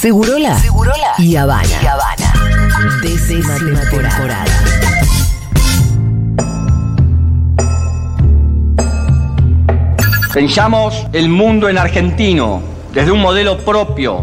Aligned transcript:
Segurola, 0.00 0.54
Segurola 0.54 1.14
y 1.18 1.34
Habana. 1.34 1.68
Y 1.82 1.86
Habana. 1.86 2.32
Décima, 3.02 3.56
temporada. 3.56 4.44
Pensamos 10.32 11.04
el 11.12 11.28
mundo 11.28 11.68
en 11.68 11.78
argentino, 11.78 12.62
desde 12.94 13.10
un 13.10 13.20
modelo 13.20 13.58
propio. 13.64 14.22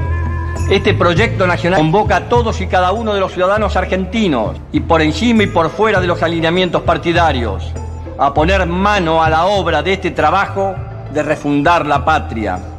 Este 0.69 0.93
proyecto 0.93 1.45
nacional 1.45 1.77
convoca 1.77 2.15
a 2.15 2.29
todos 2.29 2.61
y 2.61 2.67
cada 2.67 2.93
uno 2.93 3.13
de 3.13 3.19
los 3.19 3.33
ciudadanos 3.33 3.75
argentinos 3.75 4.55
y 4.71 4.79
por 4.79 5.01
encima 5.01 5.43
y 5.43 5.47
por 5.47 5.69
fuera 5.69 5.99
de 5.99 6.07
los 6.07 6.23
alineamientos 6.23 6.83
partidarios 6.83 7.69
a 8.17 8.33
poner 8.33 8.65
mano 8.65 9.21
a 9.21 9.29
la 9.29 9.47
obra 9.47 9.83
de 9.83 9.91
este 9.91 10.11
trabajo 10.11 10.73
de 11.13 11.21
refundar 11.21 11.85
la 11.85 12.05
patria. 12.05 12.74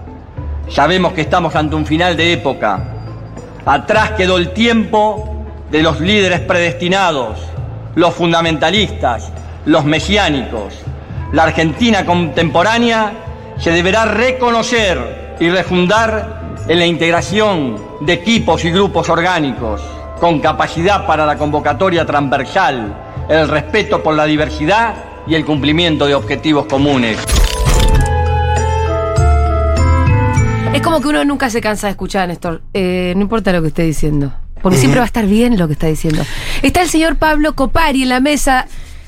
Sabemos 0.68 1.12
que 1.12 1.20
estamos 1.20 1.54
ante 1.54 1.76
un 1.76 1.86
final 1.86 2.16
de 2.16 2.32
época. 2.32 2.80
Atrás 3.64 4.12
quedó 4.12 4.36
el 4.36 4.52
tiempo 4.52 5.44
de 5.70 5.82
los 5.82 6.00
líderes 6.00 6.40
predestinados, 6.40 7.38
los 7.94 8.14
fundamentalistas, 8.14 9.32
los 9.64 9.84
mesiánicos. 9.84 10.74
La 11.32 11.44
Argentina 11.44 12.04
contemporánea 12.04 13.12
se 13.58 13.70
deberá 13.70 14.06
reconocer 14.06 15.36
y 15.40 15.48
refundar 15.50 16.56
en 16.68 16.78
la 16.78 16.86
integración 16.86 17.80
de 18.00 18.14
equipos 18.14 18.64
y 18.64 18.70
grupos 18.70 19.08
orgánicos, 19.08 19.82
con 20.20 20.40
capacidad 20.40 21.06
para 21.06 21.24
la 21.26 21.36
convocatoria 21.36 22.04
transversal, 22.04 22.94
el 23.28 23.48
respeto 23.48 24.02
por 24.02 24.14
la 24.14 24.24
diversidad 24.24 24.94
y 25.26 25.34
el 25.34 25.44
cumplimiento 25.44 26.06
de 26.06 26.14
objetivos 26.14 26.66
comunes. 26.66 27.45
Es 30.76 30.82
como 30.82 31.00
que 31.00 31.08
uno 31.08 31.24
nunca 31.24 31.48
se 31.48 31.62
cansa 31.62 31.86
de 31.86 31.92
escuchar, 31.92 32.28
Néstor. 32.28 32.60
Eh, 32.74 33.14
no 33.16 33.22
importa 33.22 33.50
lo 33.50 33.62
que 33.62 33.68
esté 33.68 33.84
diciendo. 33.84 34.34
Porque 34.60 34.76
siempre 34.76 35.00
va 35.00 35.04
a 35.04 35.06
estar 35.06 35.24
bien 35.24 35.56
lo 35.56 35.68
que 35.68 35.72
está 35.72 35.86
diciendo. 35.86 36.22
Está 36.60 36.82
el 36.82 36.90
señor 36.90 37.16
Pablo 37.16 37.54
Copari 37.54 38.02
en 38.02 38.10
la 38.10 38.20
mesa 38.20 38.66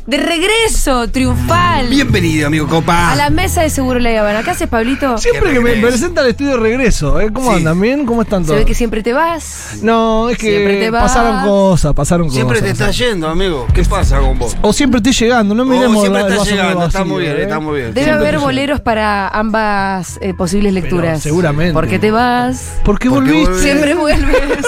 de 0.09 0.17
regreso 0.17 1.07
triunfal. 1.09 1.87
Bienvenido, 1.89 2.47
amigo 2.47 2.67
Copa. 2.67 3.13
A 3.13 3.15
la 3.15 3.29
mesa 3.29 3.61
de 3.61 3.69
Seguro 3.69 4.01
La 4.01 4.19
Habana. 4.19 4.43
¿Qué 4.43 4.53
haces, 4.53 4.67
Pablito? 4.67 5.19
Siempre 5.19 5.53
que 5.53 5.61
me 5.61 5.73
presenta 5.77 6.23
el 6.23 6.29
estudio 6.29 6.53
de 6.53 6.57
regreso, 6.57 7.21
¿eh? 7.21 7.31
¿Cómo 7.31 7.51
Sí. 7.51 7.59
andan? 7.59 7.79
¿Bien? 7.79 8.07
¿Cómo 8.07 8.23
están 8.23 8.41
Se 8.45 8.47
todos? 8.47 8.61
ve 8.61 8.65
que 8.65 8.75
siempre 8.75 9.03
te 9.03 9.13
vas. 9.13 9.77
No, 9.83 10.31
es 10.31 10.39
Siempre 10.39 10.77
te 10.77 10.81
que 10.81 10.91
vas. 10.91 11.03
pasaron 11.03 11.45
cosas, 11.47 11.93
pasaron 11.93 12.31
Siempre 12.31 12.57
te 12.63 12.71
cosas. 12.71 12.81
estás 12.81 12.97
yendo, 12.99 13.29
amigo. 13.29 13.67
¿Qué 13.75 13.85
pasa 13.85 14.19
con 14.21 14.39
vos? 14.39 14.57
O 14.63 14.73
siempre 14.73 14.97
estoy 14.97 15.13
llegando, 15.13 15.55
no 15.55 15.65
Oh, 15.65 15.67
miremos 15.67 16.01
siempre 16.01 16.23
la- 16.23 16.27
el 16.29 16.33
estás 16.33 16.39
vaso 16.39 16.51
medio 16.53 16.63
llegando, 16.63 16.87
está 16.87 16.99
vacío, 17.01 17.13
muy 17.15 17.23
bien, 17.25 17.37
¿eh? 17.37 17.43
está 17.43 17.61
muy 17.61 17.75
bien. 17.75 17.87
Debe 17.93 18.05
Siempre 18.07 18.15
haber 18.29 18.35
te 18.41 18.45
boleros 18.47 18.81
para 18.81 19.29
ambas 19.29 20.19
eh, 20.23 20.33
posibles 20.33 20.73
lecturas. 20.73 21.23
seguramente. 21.23 21.75
¿Por 21.75 21.87
qué 21.87 21.99
te 21.99 22.11
vas? 22.11 22.79
¿Por 22.83 22.99
qué 22.99 23.11
¿Por 23.11 23.25
qué 23.25 23.31
volviste? 23.33 23.51
volvés? 23.51 23.63
Siempre 23.63 23.95
vuelves. 23.95 24.67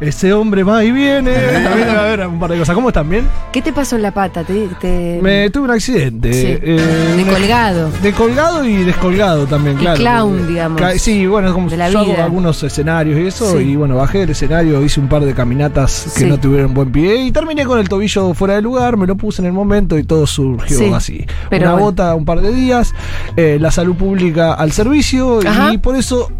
Ese 0.00 0.32
hombre 0.32 0.62
va 0.62 0.82
y 0.82 0.90
viene. 0.90 1.34
También 1.34 1.86
debe 1.88 1.98
haber 2.00 2.26
un 2.28 2.40
par 2.40 2.50
de 2.50 2.58
cosas. 2.60 2.74
¿Cómo 2.74 2.88
están? 2.88 3.10
¿Bien? 3.10 3.28
¿Qué 3.52 3.60
te 3.60 3.70
pasó 3.70 3.96
en 3.96 4.02
la 4.02 4.10
pata? 4.10 4.42
¿Te, 4.42 4.53
te- 4.80 5.18
Me 5.22 5.50
tuve 5.50 5.64
un 5.64 5.70
accidente. 5.70 6.32
Sí. 6.32 6.58
eh, 6.62 7.14
De 7.16 7.24
colgado. 7.24 7.90
De 8.02 8.12
colgado 8.12 8.64
y 8.64 8.84
descolgado 8.84 9.46
también, 9.46 9.76
Y 9.76 9.80
claro. 9.80 9.98
clown, 10.00 10.46
digamos, 10.48 10.80
Sí, 10.96 11.26
bueno, 11.26 11.52
como 11.52 11.68
yo 11.68 11.82
hago 12.00 12.16
algunos 12.22 12.62
escenarios 12.62 13.18
y 13.18 13.26
eso, 13.26 13.58
Sí. 13.58 13.64
y 13.64 13.76
bueno, 13.76 13.96
bajé 13.96 14.18
del 14.20 14.30
escenario, 14.30 14.82
hice 14.82 15.00
un 15.00 15.08
par 15.08 15.24
de 15.24 15.34
caminatas 15.34 16.12
que 16.14 16.20
Sí. 16.20 16.26
no 16.26 16.38
tuvieron 16.38 16.74
buen 16.74 16.90
pie 16.92 17.24
y 17.24 17.32
terminé 17.32 17.64
con 17.64 17.78
el 17.78 17.88
tobillo 17.88 18.34
fuera 18.34 18.54
de 18.54 18.62
lugar, 18.62 18.96
me 18.96 19.06
lo 19.06 19.16
puse 19.16 19.42
en 19.42 19.46
el 19.46 19.52
momento 19.52 19.98
y 19.98 20.04
todo 20.04 20.26
surgió 20.26 20.78
Sí, 20.78 20.90
así. 20.94 21.26
pero 21.50 21.64
Una 21.64 21.72
bueno. 21.72 21.86
bota 21.86 22.14
un 22.14 22.24
par 22.24 22.40
de 22.40 22.52
días, 22.52 22.94
eh, 23.36 23.58
la 23.60 23.70
salud 23.70 23.94
pública 23.96 24.54
al 24.54 24.72
servicio 24.72 25.40
Ajá. 25.46 25.72
y 25.72 25.78
por 25.78 25.96
eso, 25.96 26.30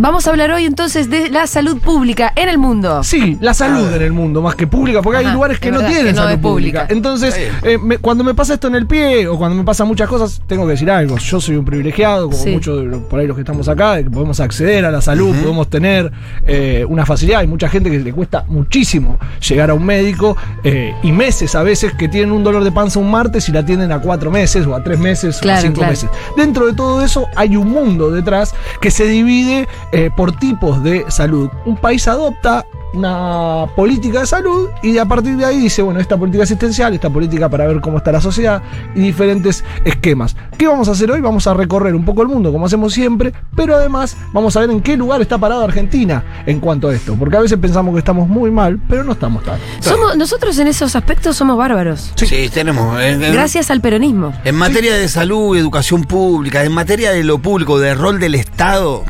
Vamos 0.00 0.28
a 0.28 0.30
hablar 0.30 0.52
hoy 0.52 0.64
entonces 0.64 1.10
de 1.10 1.28
la 1.28 1.48
salud 1.48 1.78
pública 1.80 2.32
en 2.36 2.48
el 2.48 2.56
mundo. 2.56 3.02
sí, 3.02 3.36
la 3.40 3.52
salud 3.52 3.92
en 3.92 4.02
el 4.02 4.12
mundo 4.12 4.40
más 4.40 4.54
que 4.54 4.68
pública, 4.68 5.02
porque 5.02 5.18
Ajá, 5.18 5.28
hay 5.28 5.34
lugares 5.34 5.58
que 5.58 5.72
no 5.72 5.78
verdad, 5.78 5.90
tienen 5.92 6.06
que 6.14 6.20
no 6.20 6.22
salud 6.28 6.40
pública. 6.40 6.80
pública. 6.82 6.86
Entonces, 6.94 7.36
eh, 7.64 7.78
me- 7.82 7.98
cuando 7.98 8.22
me 8.22 8.32
pasa 8.32 8.54
esto 8.54 8.68
en 8.68 8.76
el 8.76 8.86
pie 8.86 9.26
o 9.26 9.36
cuando 9.36 9.56
me 9.56 9.64
pasan 9.64 9.88
muchas 9.88 10.08
cosas, 10.08 10.40
tengo 10.46 10.66
que 10.66 10.72
decir 10.72 10.88
algo. 10.88 11.16
Yo 11.18 11.40
soy 11.40 11.56
un 11.56 11.64
privilegiado, 11.64 12.30
como 12.30 12.42
Sí. 12.44 12.50
muchos 12.50 12.78
de 12.78 12.84
los- 12.84 13.02
por 13.02 13.18
ahí 13.18 13.26
los 13.26 13.34
que 13.36 13.40
estamos 13.42 13.68
acá, 13.68 13.94
de 13.96 14.04
que 14.04 14.10
podemos 14.10 14.38
acceder 14.38 14.84
a 14.84 14.92
la 14.92 15.00
salud, 15.00 15.34
podemos 15.34 15.68
tener 15.68 16.12
eh, 16.46 16.84
una 16.88 17.04
facilidad. 17.04 17.40
Hay 17.40 17.46
mucha 17.48 17.68
gente 17.68 17.90
que 17.90 17.98
le 17.98 18.12
cuesta 18.12 18.44
muchísimo 18.48 19.18
llegar 19.46 19.70
a 19.70 19.74
un 19.74 19.84
médico 19.84 20.36
eh, 20.64 20.94
y 21.02 21.10
meses 21.12 21.54
a 21.56 21.62
veces 21.64 21.92
que 21.94 22.08
tienen 22.08 22.30
un 22.32 22.44
dolor 22.44 22.62
de 22.64 22.70
panza 22.72 23.00
un 23.00 23.10
martes 23.10 23.48
y 23.48 23.52
la 23.52 23.60
atienden 23.60 23.90
a 23.92 24.00
cuatro 24.00 24.30
meses 24.30 24.64
o 24.66 24.74
a 24.76 24.82
tres 24.82 24.98
meses 24.98 25.36
o 25.36 25.38
a 25.38 25.42
Claro, 25.42 25.62
cinco 25.62 25.74
claro. 25.78 25.90
meses. 25.90 26.10
Dentro 26.36 26.66
de 26.66 26.72
todo 26.74 27.02
eso 27.02 27.26
hay 27.36 27.56
un 27.56 27.68
mundo 27.68 28.10
detrás 28.12 28.54
que 28.80 28.90
se 28.90 29.06
divide 29.06 29.66
eh, 29.92 30.10
por 30.16 30.32
tipos 30.32 30.82
de 30.82 31.04
salud. 31.10 31.48
Un 31.64 31.76
país 31.76 32.06
adopta 32.08 32.64
una 32.94 33.66
política 33.76 34.20
de 34.20 34.26
salud 34.26 34.70
y 34.82 34.96
a 34.96 35.04
partir 35.04 35.36
de 35.36 35.44
ahí 35.44 35.58
dice, 35.58 35.82
bueno, 35.82 36.00
esta 36.00 36.16
política 36.16 36.44
asistencial, 36.44 36.94
esta 36.94 37.10
política 37.10 37.46
para 37.50 37.66
ver 37.66 37.82
cómo 37.82 37.98
está 37.98 38.10
la 38.12 38.20
sociedad 38.22 38.62
y 38.94 39.00
diferentes 39.00 39.62
esquemas. 39.84 40.34
¿Qué 40.56 40.66
vamos 40.66 40.88
a 40.88 40.92
hacer 40.92 41.10
hoy? 41.10 41.20
Vamos 41.20 41.46
a 41.46 41.52
recorrer 41.52 41.94
un 41.94 42.06
poco 42.06 42.22
el 42.22 42.28
mundo 42.28 42.50
como 42.50 42.64
hacemos 42.64 42.94
siempre, 42.94 43.34
pero 43.54 43.76
además 43.76 44.16
vamos 44.32 44.56
a 44.56 44.60
ver 44.60 44.70
en 44.70 44.80
qué 44.80 44.96
lugar 44.96 45.20
está 45.20 45.36
parada 45.36 45.64
Argentina 45.64 46.24
en 46.46 46.60
cuanto 46.60 46.88
a 46.88 46.94
esto, 46.94 47.14
porque 47.18 47.36
a 47.36 47.40
veces 47.40 47.58
pensamos 47.58 47.92
que 47.92 47.98
estamos 47.98 48.26
muy 48.26 48.50
mal, 48.50 48.80
pero 48.88 49.04
no 49.04 49.12
estamos 49.12 49.44
tan. 49.44 49.58
Somos, 49.80 50.16
nosotros 50.16 50.58
en 50.58 50.68
esos 50.68 50.96
aspectos 50.96 51.36
somos 51.36 51.58
bárbaros. 51.58 52.12
Sí, 52.16 52.48
tenemos. 52.52 52.98
en- 53.02 53.22
en- 53.22 53.32
Gracias 53.34 53.70
al 53.70 53.82
peronismo. 53.82 54.32
En 54.44 54.54
materia 54.54 54.94
de 54.96 55.08
salud, 55.08 55.56
educación 55.58 56.04
pública, 56.04 56.64
en 56.64 56.72
materia 56.72 57.10
de 57.12 57.22
lo 57.22 57.38
público, 57.38 57.78
del 57.78 57.98
rol 57.98 58.18
del 58.18 58.34
Estado, 58.34 59.04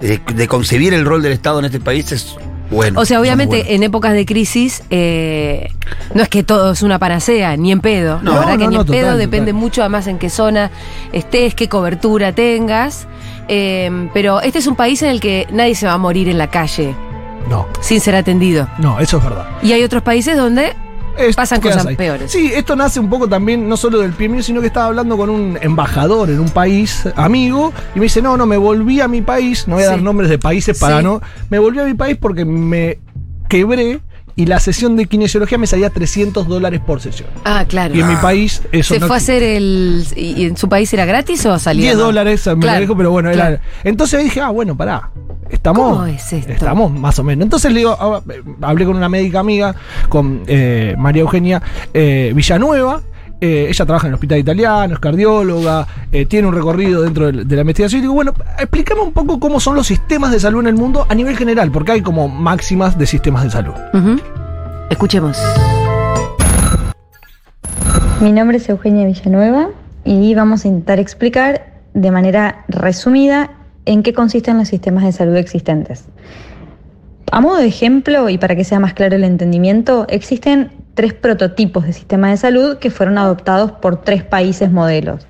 de, 0.00 0.20
de 0.34 0.48
concebir 0.48 0.94
el 0.94 1.04
rol 1.04 1.22
del 1.22 1.32
Estado 1.32 1.58
en 1.58 1.64
este 1.66 1.80
país 1.80 2.10
es 2.12 2.36
bueno. 2.70 3.00
O 3.00 3.04
sea, 3.04 3.20
obviamente 3.20 3.74
en 3.74 3.82
épocas 3.84 4.12
de 4.12 4.26
crisis 4.26 4.82
eh, 4.90 5.68
no 6.14 6.22
es 6.22 6.28
que 6.28 6.42
todo 6.42 6.72
es 6.72 6.82
una 6.82 6.98
panacea, 6.98 7.56
ni 7.56 7.70
en 7.70 7.80
pedo. 7.80 8.20
No, 8.22 8.32
la 8.34 8.38
verdad 8.40 8.58
que 8.58 8.66
ni 8.68 8.74
no, 8.74 8.80
en 8.80 8.86
pedo 8.88 9.02
total, 9.02 9.18
depende 9.18 9.52
mucho 9.52 9.82
además 9.82 10.06
en 10.08 10.18
qué 10.18 10.30
zona 10.30 10.70
estés, 11.12 11.54
qué 11.54 11.68
cobertura 11.68 12.32
tengas. 12.32 13.06
Eh, 13.48 14.08
pero 14.12 14.40
este 14.40 14.58
es 14.58 14.66
un 14.66 14.74
país 14.74 15.00
en 15.02 15.10
el 15.10 15.20
que 15.20 15.46
nadie 15.52 15.76
se 15.76 15.86
va 15.86 15.92
a 15.92 15.98
morir 15.98 16.28
en 16.28 16.36
la 16.36 16.50
calle 16.50 16.96
No, 17.48 17.68
sin 17.80 18.00
ser 18.00 18.16
atendido. 18.16 18.66
no, 18.78 18.98
eso 18.98 19.18
es 19.18 19.22
verdad. 19.24 19.46
Y 19.62 19.70
hay 19.70 19.84
otros 19.84 20.02
países 20.02 20.36
donde 20.36 20.74
Es- 21.18 21.36
Pasan 21.36 21.60
cosas 21.60 21.86
ahí. 21.86 21.96
peores. 21.96 22.30
Sí, 22.30 22.50
esto 22.54 22.76
nace 22.76 23.00
un 23.00 23.08
poco 23.10 23.28
también, 23.28 23.68
no 23.68 23.76
solo 23.76 23.98
del 23.98 24.12
pie 24.12 24.28
mío, 24.28 24.42
sino 24.42 24.60
que 24.60 24.66
estaba 24.68 24.86
hablando 24.86 25.16
con 25.16 25.30
un 25.30 25.58
embajador 25.60 26.30
en 26.30 26.40
un 26.40 26.48
país 26.50 27.08
amigo 27.16 27.72
y 27.94 27.98
me 27.98 28.04
dice, 28.04 28.20
no, 28.22 28.36
no, 28.36 28.46
me 28.46 28.56
volví 28.56 29.00
a 29.00 29.08
mi 29.08 29.22
país, 29.22 29.66
no 29.68 29.74
voy 29.76 29.84
a 29.84 29.86
Sí. 29.86 29.90
dar 29.92 30.02
nombres 30.02 30.28
de 30.30 30.38
países 30.38 30.78
para 30.78 30.98
Sí. 30.98 31.04
no, 31.04 31.20
me 31.50 31.58
volví 31.58 31.78
a 31.80 31.84
mi 31.84 31.94
país 31.94 32.16
porque 32.20 32.44
me 32.44 32.98
quebré 33.48 34.00
y 34.36 34.44
la 34.44 34.60
sesión 34.60 34.96
de 34.96 35.06
kinesiología 35.06 35.56
me 35.56 35.66
salía 35.66 35.88
300 35.88 36.46
dólares 36.46 36.80
por 36.86 37.00
sesión. 37.00 37.30
Ah, 37.44 37.64
claro. 37.66 37.94
Y 37.94 38.00
en 38.00 38.08
mi 38.08 38.16
país 38.16 38.62
eso 38.70 38.92
¿Se 38.92 39.00
no 39.00 39.06
fue 39.06 39.16
a 39.16 39.18
hacer 39.18 39.42
el. 39.42 40.06
¿Y 40.14 40.44
en 40.44 40.58
su 40.58 40.68
país 40.68 40.92
era 40.92 41.06
gratis 41.06 41.44
o 41.46 41.58
salía? 41.58 41.86
10 41.86 41.96
más? 41.96 42.06
dólares, 42.06 42.46
me 42.46 42.58
Claro, 42.58 42.74
lo 42.74 42.80
dijo, 42.82 42.96
pero 42.96 43.10
bueno, 43.10 43.32
claro. 43.32 43.54
era. 43.54 43.62
Entonces 43.82 44.22
dije, 44.22 44.42
ah, 44.42 44.50
bueno, 44.50 44.76
pará. 44.76 45.10
Estamos. 45.48 45.92
¿Cómo 45.92 46.06
es 46.06 46.32
esto? 46.32 46.52
Estamos 46.52 46.92
más 46.92 47.18
o 47.18 47.24
menos. 47.24 47.44
Entonces 47.44 47.72
le 47.72 47.78
digo, 47.78 47.96
ah, 47.98 48.20
hablé 48.60 48.84
con 48.84 48.96
una 48.96 49.08
médica 49.08 49.40
amiga, 49.40 49.74
con 50.10 50.42
eh, 50.46 50.94
María 50.98 51.22
Eugenia 51.22 51.62
eh, 51.94 52.32
Villanueva. 52.34 53.00
Eh, 53.40 53.66
ella 53.68 53.84
trabaja 53.84 54.06
en 54.06 54.10
el 54.10 54.14
hospital 54.14 54.38
italiano, 54.38 54.94
es 54.94 55.00
cardióloga, 55.00 55.86
eh, 56.10 56.26
tiene 56.26 56.48
un 56.48 56.54
recorrido 56.54 57.02
dentro 57.02 57.30
de, 57.30 57.44
de 57.44 57.54
la 57.54 57.60
investigación. 57.62 57.98
Y 57.98 58.02
digo, 58.02 58.14
bueno, 58.14 58.34
explícame 58.58 59.02
un 59.02 59.12
poco 59.12 59.38
cómo 59.38 59.60
son 59.60 59.76
los 59.76 59.86
sistemas 59.86 60.32
de 60.32 60.40
salud 60.40 60.60
en 60.60 60.68
el 60.68 60.74
mundo 60.74 61.06
a 61.08 61.14
nivel 61.14 61.36
general, 61.36 61.70
porque 61.70 61.92
hay 61.92 62.00
como 62.00 62.28
máximas 62.28 62.98
de 62.98 63.06
sistemas 63.06 63.44
de 63.44 63.50
salud. 63.50 63.74
Escuchemos. 64.90 65.38
Mi 68.20 68.32
nombre 68.32 68.56
es 68.56 68.68
Eugenia 68.68 69.06
Villanueva 69.06 69.68
y 70.04 70.34
vamos 70.34 70.64
a 70.64 70.68
intentar 70.68 70.98
explicar 70.98 71.66
de 71.92 72.10
manera 72.10 72.64
resumida 72.68 73.50
en 73.84 74.02
qué 74.02 74.14
consisten 74.14 74.58
los 74.58 74.68
sistemas 74.68 75.04
de 75.04 75.12
salud 75.12 75.36
existentes. 75.36 76.06
A 77.30 77.40
modo 77.40 77.56
de 77.56 77.66
ejemplo 77.66 78.28
y 78.28 78.38
para 78.38 78.56
que 78.56 78.64
sea 78.64 78.80
más 78.80 78.94
claro 78.94 79.16
el 79.16 79.24
entendimiento, 79.24 80.06
existen 80.08 80.70
tres 80.96 81.12
prototipos 81.12 81.84
de 81.84 81.92
sistema 81.92 82.30
de 82.30 82.38
salud 82.38 82.78
que 82.78 82.90
fueron 82.90 83.18
adoptados 83.18 83.70
por 83.70 84.02
tres 84.02 84.24
países 84.24 84.72
modelos. 84.72 85.26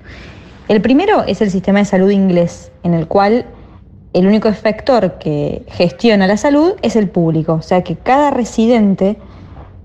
El 0.69 0.81
primero 0.81 1.23
es 1.27 1.41
el 1.41 1.51
sistema 1.51 1.79
de 1.79 1.85
salud 1.85 2.09
inglés, 2.09 2.71
en 2.83 2.93
el 2.93 3.05
cual 3.07 3.45
el 4.13 4.25
único 4.25 4.47
efector 4.47 5.19
que 5.19 5.63
gestiona 5.67 6.25
la 6.25 6.37
salud 6.37 6.73
es 6.81 6.95
el 6.95 7.09
público, 7.09 7.53
o 7.53 7.61
sea 7.61 7.83
que 7.83 7.97
cada 7.97 8.31
residente 8.31 9.17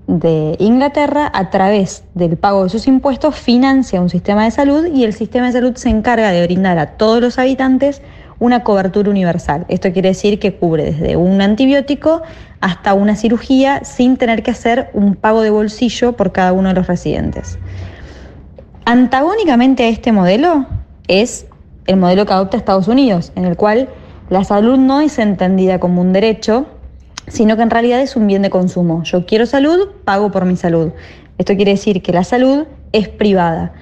de 0.07 0.55
Inglaterra 0.59 1.29
a 1.33 1.49
través 1.49 2.05
del 2.13 2.37
pago 2.37 2.63
de 2.63 2.69
sus 2.69 2.87
impuestos 2.87 3.35
financia 3.35 4.01
un 4.01 4.09
sistema 4.09 4.45
de 4.45 4.51
salud 4.51 4.85
y 4.87 5.03
el 5.03 5.13
sistema 5.13 5.47
de 5.47 5.53
salud 5.53 5.75
se 5.75 5.89
encarga 5.89 6.31
de 6.31 6.43
brindar 6.43 6.79
a 6.79 6.97
todos 6.97 7.21
los 7.21 7.37
habitantes 7.37 8.01
una 8.39 8.63
cobertura 8.63 9.09
universal. 9.09 9.65
Esto 9.69 9.91
quiere 9.91 10.09
decir 10.09 10.39
que 10.39 10.55
cubre 10.55 10.91
desde 10.91 11.15
un 11.17 11.41
antibiótico 11.41 12.21
hasta 12.61 12.93
una 12.93 13.15
cirugía 13.15 13.83
sin 13.83 14.17
tener 14.17 14.43
que 14.43 14.51
hacer 14.51 14.89
un 14.93 15.15
pago 15.15 15.41
de 15.41 15.49
bolsillo 15.49 16.13
por 16.13 16.31
cada 16.31 16.53
uno 16.53 16.69
de 16.69 16.75
los 16.75 16.87
residentes. 16.87 17.57
Antagónicamente 18.85 19.83
a 19.83 19.87
este 19.87 20.11
modelo 20.11 20.65
es 21.07 21.45
el 21.87 21.97
modelo 21.97 22.25
que 22.25 22.33
adopta 22.33 22.57
Estados 22.57 22.87
Unidos, 22.87 23.31
en 23.35 23.45
el 23.45 23.55
cual 23.57 23.89
La 24.29 24.43
salud 24.43 24.77
no 24.77 25.01
es 25.01 25.19
entendida 25.19 25.79
como 25.79 26.01
un 26.01 26.13
derecho, 26.13 26.65
sino 27.27 27.55
que 27.55 27.61
en 27.61 27.69
realidad 27.69 28.01
es 28.01 28.15
un 28.15 28.25
bien 28.25 28.41
de 28.41 28.49
consumo. 28.49 29.03
Yo 29.03 29.25
quiero 29.25 29.45
salud, 29.45 29.89
pago 30.05 30.31
por 30.31 30.45
mi 30.45 30.55
salud. 30.55 30.91
Esto 31.37 31.55
quiere 31.55 31.71
decir 31.71 32.01
que 32.01 32.13
la 32.13 32.23
salud 32.23 32.65
es 32.93 33.09
privada. 33.09 33.73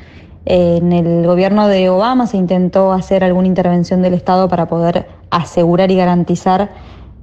En 0.46 0.92
el 0.92 1.26
gobierno 1.28 1.68
de 1.68 1.90
Obama 1.90 2.26
se 2.26 2.38
intentó 2.38 2.94
hacer 2.94 3.24
alguna 3.24 3.48
intervención 3.48 4.02
del 4.02 4.16
Estado 4.16 4.50
para 4.50 4.68
poder 4.68 5.08
asegurar 5.30 5.92
y 5.92 5.96
garantizar 5.96 6.72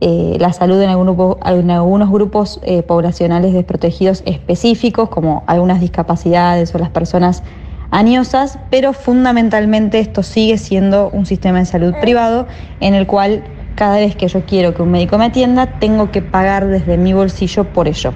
eh, 0.01 0.37
la 0.39 0.53
salud 0.53 0.81
en, 0.81 0.91
algunos 0.91 2.11
grupos 2.11 2.61
eh, 2.63 2.83
poblacionales 2.83 3.53
desprotegidos 3.53 4.23
específicos, 4.27 5.09
como 5.09 5.43
algunas 5.49 5.81
discapacidades 5.81 6.73
o 6.75 6.79
las 6.79 6.91
personas 6.91 7.43
añosas, 7.91 8.59
pero 8.71 8.93
fundamentalmente 8.93 9.99
esto 9.99 10.23
sigue 10.23 10.57
siendo 10.57 11.11
un 11.11 11.27
sistema 11.27 11.59
de 11.59 11.65
salud 11.65 11.95
privado 12.01 12.47
en 12.81 12.95
el 12.95 13.09
cual 13.09 13.43
cada 13.75 13.97
vez 13.97 14.15
que 14.15 14.29
yo 14.29 14.45
quiero 14.45 14.75
que 14.75 14.83
un 14.83 14.91
médico 14.93 15.19
me 15.19 15.27
atienda, 15.27 15.79
tengo 15.81 16.13
que 16.13 16.23
pagar 16.23 16.67
desde 16.67 16.97
mi 16.97 17.13
bolsillo 17.13 17.65
por 17.65 17.89
ello. 17.89 18.13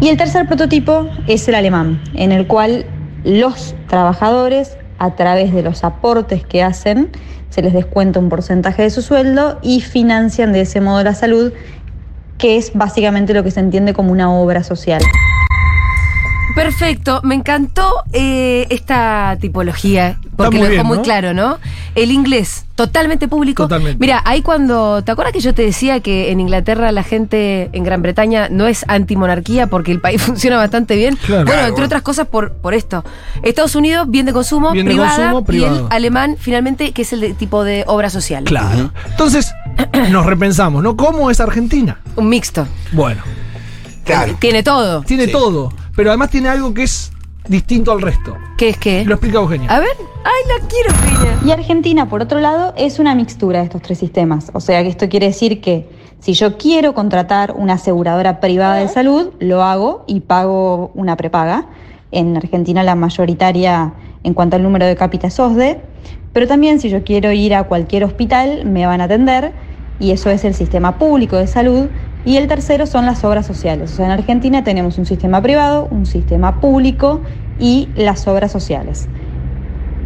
Y 0.00 0.08
el 0.08 0.16
tercer 0.16 0.46
prototipo 0.46 1.08
es 1.26 1.46
el 1.48 1.54
alemán, 1.54 2.00
en 2.14 2.32
el 2.32 2.46
cual 2.46 2.86
los 3.24 3.74
trabajadores, 3.88 4.76
a 4.98 5.14
través 5.16 5.52
de 5.52 5.62
los 5.62 5.82
aportes 5.84 6.44
que 6.44 6.62
hacen, 6.62 7.10
se 7.48 7.62
les 7.62 7.72
descuenta 7.72 8.20
un 8.20 8.28
porcentaje 8.28 8.82
de 8.82 8.90
su 8.90 9.02
sueldo 9.02 9.58
y 9.62 9.80
financian 9.80 10.52
de 10.52 10.62
ese 10.62 10.80
modo 10.80 11.02
la 11.02 11.14
salud, 11.14 11.52
que 12.38 12.56
es 12.56 12.72
básicamente 12.74 13.34
lo 13.34 13.42
que 13.42 13.50
se 13.50 13.60
entiende 13.60 13.92
como 13.92 14.12
una 14.12 14.32
obra 14.32 14.62
social. 14.62 15.02
Perfecto, 16.54 17.20
me 17.22 17.34
encantó 17.34 17.88
eh, 18.12 18.66
esta 18.70 19.36
tipología, 19.40 20.18
porque 20.36 20.56
lo 20.58 20.62
dejó 20.64 20.72
bien, 20.74 20.86
muy 20.86 20.96
¿no? 20.98 21.02
claro, 21.02 21.32
¿no? 21.34 21.58
El 21.94 22.10
inglés, 22.12 22.64
totalmente 22.74 23.28
público. 23.28 23.64
Totalmente. 23.64 23.98
Mira, 24.00 24.22
ahí 24.24 24.42
cuando, 24.42 25.02
¿te 25.02 25.12
acuerdas 25.12 25.32
que 25.32 25.40
yo 25.40 25.54
te 25.54 25.62
decía 25.62 26.00
que 26.00 26.30
en 26.30 26.40
Inglaterra 26.40 26.92
la 26.92 27.02
gente 27.02 27.68
en 27.72 27.84
Gran 27.84 28.02
Bretaña 28.02 28.48
no 28.50 28.66
es 28.66 28.84
antimonarquía 28.88 29.66
porque 29.68 29.92
el 29.92 30.00
país 30.00 30.22
funciona 30.30 30.56
bastante 30.56 30.96
bien? 30.96 31.16
Claro. 31.16 31.44
bueno, 31.44 31.50
Claro, 31.52 31.68
entre 31.68 31.84
otras 31.84 32.02
cosas 32.02 32.26
por, 32.28 32.52
por 32.54 32.74
esto. 32.74 33.04
Estados 33.42 33.74
Unidos, 33.74 34.10
bien 34.10 34.26
de 34.26 34.32
consumo, 34.32 34.72
Bien 34.72 34.86
de 34.86 34.92
privada, 34.92 35.32
consumo, 35.32 35.36
y 35.36 35.40
el 35.40 35.44
privado. 35.44 35.86
alemán, 35.90 36.36
finalmente, 36.38 36.92
que 36.92 37.02
es 37.02 37.12
el 37.12 37.20
de- 37.20 37.34
tipo 37.34 37.64
de 37.64 37.84
obra 37.86 38.08
social. 38.10 38.44
Claro. 38.44 38.92
Entonces, 39.10 39.52
nos 40.10 40.26
repensamos, 40.26 40.82
¿no? 40.82 40.96
¿Cómo 40.96 41.30
es 41.30 41.40
Argentina? 41.40 41.98
Un 42.16 42.28
mixto. 42.28 42.66
Bueno, 42.92 43.22
Claro. 44.10 44.36
Tiene 44.40 44.62
todo. 44.62 45.02
tiene 45.02 45.26
Sí. 45.26 45.32
todo, 45.32 45.72
pero 45.96 46.10
además 46.10 46.30
tiene 46.30 46.48
algo 46.48 46.72
que 46.74 46.82
es 46.82 47.12
distinto 47.48 47.92
al 47.92 48.00
resto. 48.02 48.36
¿Qué 48.56 48.70
es 48.70 48.76
qué? 48.78 49.04
Lo 49.04 49.14
explica 49.14 49.38
Eugenia. 49.38 49.70
A 49.70 49.80
ver, 49.80 49.96
ay, 50.24 50.48
la 50.60 50.66
quiero, 50.68 50.90
Eugenia. 50.90 51.38
Y 51.44 51.50
Argentina, 51.50 52.08
por 52.08 52.22
otro 52.22 52.40
lado, 52.40 52.74
es 52.76 52.98
una 52.98 53.14
mixtura 53.14 53.58
de 53.60 53.64
estos 53.66 53.82
tres 53.82 53.98
sistemas. 53.98 54.50
O 54.54 54.60
sea 54.60 54.82
que 54.82 54.88
esto 54.88 55.08
quiere 55.08 55.26
decir 55.26 55.60
que 55.60 55.88
si 56.20 56.34
yo 56.34 56.58
quiero 56.58 56.92
contratar 56.94 57.52
una 57.56 57.74
aseguradora 57.74 58.40
privada 58.40 58.76
de 58.76 58.88
salud, 58.88 59.30
lo 59.40 59.62
hago 59.62 60.04
y 60.06 60.20
pago 60.20 60.90
una 60.94 61.16
prepaga. 61.16 61.66
En 62.12 62.36
Argentina 62.36 62.82
la 62.82 62.94
mayoritaria 62.94 63.94
en 64.22 64.34
cuanto 64.34 64.56
al 64.56 64.62
número 64.62 64.84
de 64.86 64.96
cápita 64.96 65.28
es 65.28 65.40
OSDE. 65.40 65.80
Pero 66.32 66.46
también 66.46 66.78
si 66.78 66.90
yo 66.90 67.02
quiero 67.04 67.32
ir 67.32 67.54
a 67.54 67.64
cualquier 67.64 68.04
hospital, 68.04 68.64
me 68.66 68.86
van 68.86 69.00
a 69.00 69.04
atender. 69.04 69.52
Y 70.00 70.10
eso 70.10 70.30
es 70.30 70.44
el 70.44 70.54
sistema 70.54 70.98
público 70.98 71.36
de 71.36 71.46
salud. 71.46 71.88
Y 72.24 72.36
el 72.36 72.48
tercero 72.48 72.86
son 72.86 73.06
las 73.06 73.22
obras 73.22 73.46
sociales. 73.46 73.92
O 73.92 73.96
sea, 73.96 74.06
en 74.06 74.12
Argentina 74.12 74.64
tenemos 74.64 74.98
un 74.98 75.06
sistema 75.06 75.40
privado, 75.40 75.86
un 75.90 76.06
sistema 76.06 76.60
público 76.60 77.20
y 77.58 77.88
las 77.94 78.26
obras 78.26 78.50
sociales. 78.50 79.08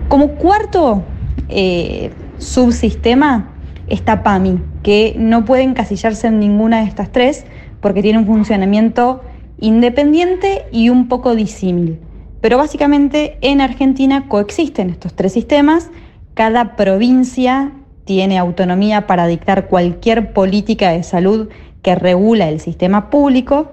Como 0.09 0.33
cuarto 0.33 1.03
eh, 1.49 2.11
subsistema 2.39 3.51
está 3.87 4.23
PAMI, 4.23 4.61
que 4.83 5.15
no 5.19 5.45
puede 5.45 5.63
encasillarse 5.63 6.27
en 6.27 6.41
ninguna 6.41 6.81
de 6.81 6.89
estas 6.89 7.11
tres 7.11 7.47
porque 7.81 8.03
tiene 8.03 8.19
un 8.19 8.27
funcionamiento 8.27 9.23
independiente 9.61 10.67
y 10.73 10.89
un 10.89 11.09
poco 11.09 11.35
disímil. 11.35 12.01
Pero 12.41 12.59
básicamente 12.59 13.39
en 13.41 13.61
Argentina 13.61 14.29
coexisten 14.29 14.91
estos 14.91 15.15
tres 15.15 15.33
sistemas. 15.33 15.91
Cada 16.35 16.77
provincia 16.77 17.73
tiene 18.05 18.39
autonomía 18.39 19.07
para 19.07 19.27
dictar 19.27 19.67
cualquier 19.69 20.33
política 20.33 20.91
de 20.91 21.03
salud 21.03 21.49
que 21.83 21.95
regula 21.95 22.49
el 22.49 22.61
sistema 22.61 23.11
público 23.11 23.73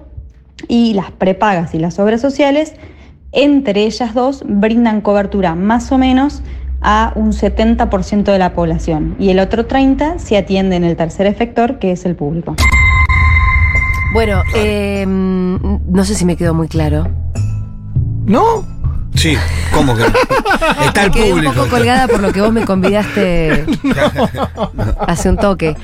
y 0.68 0.94
las 0.94 1.12
prepagas 1.12 1.74
y 1.74 1.80
las 1.80 2.00
obras 2.00 2.22
sociales, 2.22 2.76
entre 3.32 3.84
ellas 3.84 4.14
dos, 4.14 4.44
brindan 4.46 5.02
cobertura 5.02 5.56
más 5.56 5.92
o 5.92 5.98
menos 5.98 6.44
a 6.82 7.14
un 7.16 7.32
70% 7.32 8.24
de 8.24 8.38
la 8.38 8.54
población 8.54 9.16
y 9.20 9.30
el 9.30 9.40
otro 9.40 9.68
30% 9.68 10.18
se 10.18 10.38
atiende 10.38 10.76
en 10.76 10.84
el 10.84 10.96
tercer 10.96 11.28
efector, 11.28 11.80
que 11.80 11.92
es 11.92 12.06
el 12.06 12.16
público. 12.16 12.56
Bueno, 14.14 14.42
eh, 14.56 15.06
no 15.08 16.04
sé 16.04 16.16
si 16.16 16.26
me 16.26 16.36
quedó 16.36 16.54
muy 16.54 16.68
claro. 16.68 17.08
¿No? 18.26 18.81
Sí, 19.16 19.38
¿cómo 19.74 19.96
que 19.96 20.04
no? 20.04 20.14
Está 20.86 21.04
el 21.04 21.12
Quedé 21.12 21.26
un 21.26 21.40
público. 21.40 21.54
poco 21.54 21.70
colgada 21.70 22.08
por 22.08 22.22
lo 22.22 22.32
que 22.32 22.42
vos 22.42 22.52
me 22.52 22.66
convidaste 22.66 23.66
hace 25.08 25.30
un 25.30 25.38
toque. 25.38 25.76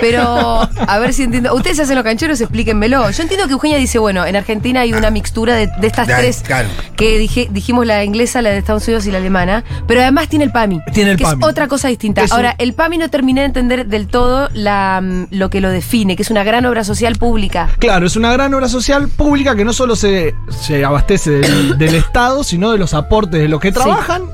Pero, 0.00 0.60
a 0.62 0.98
ver 0.98 1.12
si 1.12 1.24
entiendo. 1.24 1.54
Ustedes 1.54 1.80
hacen 1.80 1.94
los 1.96 2.04
cancheros, 2.04 2.40
explíquenmelo. 2.40 3.10
Yo 3.10 3.22
entiendo 3.22 3.46
que 3.46 3.52
Eugenia 3.54 3.78
dice, 3.78 3.98
bueno, 3.98 4.24
en 4.24 4.36
Argentina 4.36 4.80
hay 4.80 4.92
una 4.92 5.10
mixtura 5.10 5.54
de, 5.54 5.68
de 5.80 5.86
estas 5.86 6.06
tres 6.06 6.42
claro. 6.44 6.68
que 6.96 7.18
dije, 7.18 7.48
dijimos 7.50 7.86
la 7.86 8.04
inglesa, 8.04 8.42
la 8.42 8.50
de 8.50 8.58
Estados 8.58 8.86
Unidos 8.86 9.06
y 9.06 9.10
la 9.10 9.18
alemana, 9.18 9.64
pero 9.86 10.00
además 10.00 10.28
tiene 10.28 10.44
el 10.44 10.52
PAMI. 10.52 10.80
Tiene 10.92 11.12
el 11.12 11.16
que 11.16 11.24
PAMI. 11.24 11.42
es 11.42 11.48
otra 11.48 11.68
cosa 11.68 11.88
distinta. 11.88 12.24
Ahora, 12.30 12.54
el 12.58 12.72
PAMI 12.74 12.98
no 12.98 13.10
terminé 13.10 13.40
de 13.40 13.46
entender 13.46 13.86
del 13.86 14.06
todo 14.06 14.48
la, 14.52 15.00
mm, 15.02 15.26
lo 15.30 15.50
que 15.50 15.60
lo 15.60 15.70
define, 15.70 16.16
que 16.16 16.22
es 16.22 16.30
una 16.30 16.44
gran 16.44 16.64
obra 16.66 16.84
social 16.84 17.16
pública. 17.16 17.68
Claro, 17.78 18.06
es 18.06 18.16
una 18.16 18.32
gran 18.32 18.52
obra 18.54 18.68
social 18.68 19.08
pública 19.08 19.54
que 19.56 19.64
no 19.64 19.72
solo 19.72 19.96
se, 19.96 20.34
se 20.48 20.84
abastece 20.84 21.30
del, 21.30 21.78
del 21.78 21.94
Estado, 21.94 22.44
sino 22.44 22.75
de 22.76 22.80
los 22.80 22.94
aportes 22.94 23.40
de 23.40 23.48
los 23.48 23.60
que 23.60 23.72
trabajan, 23.72 24.24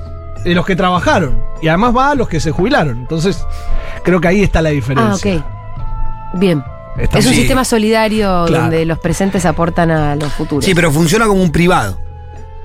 de 0.45 0.55
los 0.55 0.67
que 0.67 0.77
trabajaron. 0.77 1.43
Y 1.63 1.69
además 1.69 1.95
va 1.97 2.11
a 2.11 2.15
los 2.15 2.29
que 2.29 2.41
se 2.41 2.51
jubilaron. 2.51 2.99
Entonces, 2.99 3.45
creo 4.05 4.21
que 4.21 4.29
ahí 4.29 4.43
está 4.43 4.61
la 4.63 4.69
Ah, 4.69 4.73
diferencia. 4.73 5.37
ok. 5.37 5.45
Bien. 6.35 6.63
Está 6.99 7.19
es 7.19 7.27
un 7.27 7.33
Sí. 7.33 7.39
sistema 7.39 7.65
solidario 7.65 8.45
Claro. 8.47 8.63
donde 8.65 8.85
los 8.85 8.99
presentes 8.99 9.47
aportan 9.47 9.91
a 9.91 10.15
los 10.17 10.33
futuros. 10.33 10.65
Sí, 10.65 10.75
pero 10.75 10.91
funciona 10.93 11.27
como 11.27 11.43
un 11.43 11.51
privado. 11.53 11.99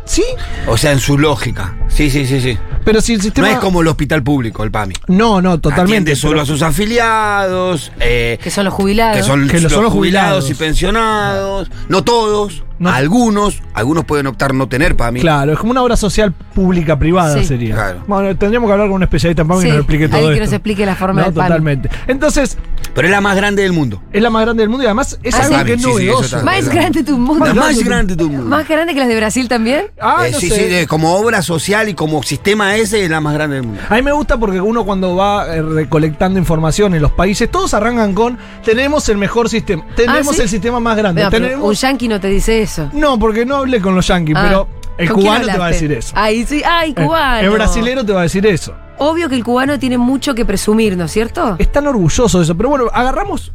Sí, 0.03 0.23
O 0.67 0.77
sea, 0.77 0.93
en 0.93 0.99
su 0.99 1.17
lógica. 1.17 1.75
Sí, 1.89 2.09
sí, 2.09 2.25
sí, 2.25 2.39
sí. 2.39 2.57
pero 2.85 3.01
si 3.01 3.11
el 3.13 3.17
No 3.19 3.23
sistema. 3.23 3.51
es 3.51 3.57
como 3.59 3.81
el 3.81 3.87
hospital 3.89 4.23
público, 4.23 4.63
el 4.63 4.71
PAMI. 4.71 4.93
No, 5.07 5.41
no, 5.41 5.59
totalmente. 5.59 5.91
Atiende 6.11 6.15
solo 6.15 6.31
pero- 6.33 6.41
a 6.43 6.45
sus 6.45 6.61
afiliados. 6.61 7.91
eh, 7.99 8.39
que 8.41 8.49
son 8.49 8.63
los 8.65 8.73
jubilados. 8.73 9.17
que 9.17 9.23
son, 9.23 9.47
Que 9.49 9.59
los 9.59 9.71
son 9.71 9.83
los 9.83 9.91
jubilados, 9.91 10.43
jubilados. 10.45 10.49
y 10.49 10.53
pensionados. 10.53 11.69
No 11.89 12.03
todos, 12.05 12.63
No. 12.79 12.89
algunos. 12.91 13.61
Algunos 13.73 14.05
pueden 14.05 14.27
optar 14.27 14.53
no 14.53 14.67
tener 14.67 14.95
PAMI. 14.95 15.19
Claro, 15.21 15.53
es 15.53 15.59
como 15.59 15.71
una 15.71 15.83
obra 15.83 15.97
social 15.97 16.33
pública 16.33 16.97
privada 16.97 17.37
Sí. 17.37 17.45
sería. 17.45 17.75
Claro. 17.75 18.03
Bueno, 18.07 18.35
tendríamos 18.37 18.67
que 18.67 18.73
hablar 18.73 18.87
con 18.87 18.95
un 18.97 19.03
especialista 19.03 19.41
en 19.43 19.47
PAMI 19.47 19.61
Sí, 19.61 19.67
que 19.67 19.71
nos 19.73 19.79
explique 19.81 20.07
todo 20.07 20.17
alguien 20.17 20.33
que 20.37 20.43
esto. 20.43 20.45
nos 20.51 20.53
explique 20.53 20.85
la 20.85 20.95
forma 20.95 21.21
No, 21.21 21.25
del 21.27 21.33
PAMI. 21.35 21.47
totalmente. 21.47 21.89
Entonces, 22.07 22.57
Pero 22.93 23.07
es 23.07 23.11
la 23.11 23.21
más 23.21 23.35
grande 23.35 23.61
del 23.63 23.73
mundo. 23.73 24.01
es 24.11 24.21
la 24.21 24.29
más 24.31 24.41
grande 24.43 24.61
del 24.63 24.69
mundo 24.69 24.83
y 24.83 24.87
además 24.87 25.19
es 25.21 25.35
Ah, 25.35 25.43
algo 25.43 25.57
sí. 25.59 25.65
que 25.65 25.73
es 25.73 25.81
novedoso. 25.83 26.43
Más 26.43 26.55
Verdad. 26.65 26.73
grande 26.73 27.03
tu 27.03 27.17
mundo. 27.17 27.45
Más 27.53 27.75
del 27.75 27.85
grande 27.85 28.15
del 28.15 28.27
mundo. 28.27 28.45
Más 28.45 28.67
grande 28.67 28.93
que 28.93 28.99
las 28.99 29.07
de 29.09 29.15
Brasil 29.15 29.47
también. 29.47 29.85
Ah, 30.01 30.25
Eh, 30.27 30.31
no 30.31 30.39
sí, 30.39 30.49
sé. 30.49 30.55
sí, 30.55 30.63
de- 30.65 30.87
como 30.87 31.13
obra 31.15 31.41
social 31.43 31.89
y 31.89 31.93
como 31.93 32.23
sistema 32.23 32.75
ese 32.75 33.03
es 33.03 33.09
la 33.09 33.21
más 33.21 33.33
grande 33.33 33.57
del 33.57 33.65
mundo. 33.67 33.81
A 33.89 33.95
mí 33.95 34.01
me 34.01 34.11
gusta 34.11 34.37
porque 34.37 34.59
uno 34.61 34.83
cuando 34.85 35.15
va 35.15 35.45
eh, 35.55 35.61
recolectando 35.61 36.39
información 36.39 36.95
en 36.95 37.01
los 37.01 37.11
países, 37.11 37.49
todos 37.51 37.73
arrancan 37.73 38.13
con 38.13 38.37
tenemos 38.63 39.07
el 39.09 39.17
mejor 39.17 39.49
sistema, 39.49 39.85
tenemos 39.95 40.29
Ah, 40.29 40.33
¿sí? 40.37 40.41
el 40.41 40.49
sistema 40.49 40.79
más 40.79 40.97
grande. 40.97 41.25
Tenemos... 41.29 41.67
un 41.67 41.73
yanqui 41.75 42.07
no 42.07 42.19
te 42.19 42.27
dice 42.29 42.61
eso. 42.63 42.66
No, 42.93 43.17
porque 43.19 43.45
no 43.45 43.57
hablé 43.57 43.79
con 43.81 43.95
los 43.95 44.07
yanquis, 44.07 44.35
Ah, 44.37 44.43
pero 44.47 44.67
el 44.97 45.07
¿con 45.09 45.21
quién 45.21 45.33
cubano 45.33 45.51
te 45.51 45.57
va 45.57 45.65
a 45.65 45.69
decir 45.71 45.91
eso. 45.91 46.13
Ay, 46.15 46.45
sí. 46.45 46.61
Ay, 46.65 46.91
Eh, 46.97 47.03
cubano. 47.05 47.39
El 47.47 47.49
brasilero 47.51 48.05
te 48.05 48.13
va 48.13 48.21
a 48.21 48.23
decir 48.23 48.45
eso. 48.45 48.73
Obvio 48.99 49.29
que 49.29 49.35
el 49.35 49.43
cubano 49.43 49.77
tiene 49.77 49.97
mucho 49.97 50.33
que 50.33 50.43
presumir, 50.45 50.97
¿no 50.97 51.05
es 51.05 51.11
cierto? 51.11 51.55
Están 51.59 51.85
orgullosos 51.87 52.33
de 52.33 52.43
eso. 52.43 52.57
Pero 52.57 52.69
bueno, 52.69 52.85
agarramos 52.93 53.51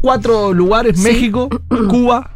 cuatro 0.00 0.52
lugares: 0.52 0.96
Sí. 0.98 1.02
México, 1.04 1.48
Cuba. 1.88 2.32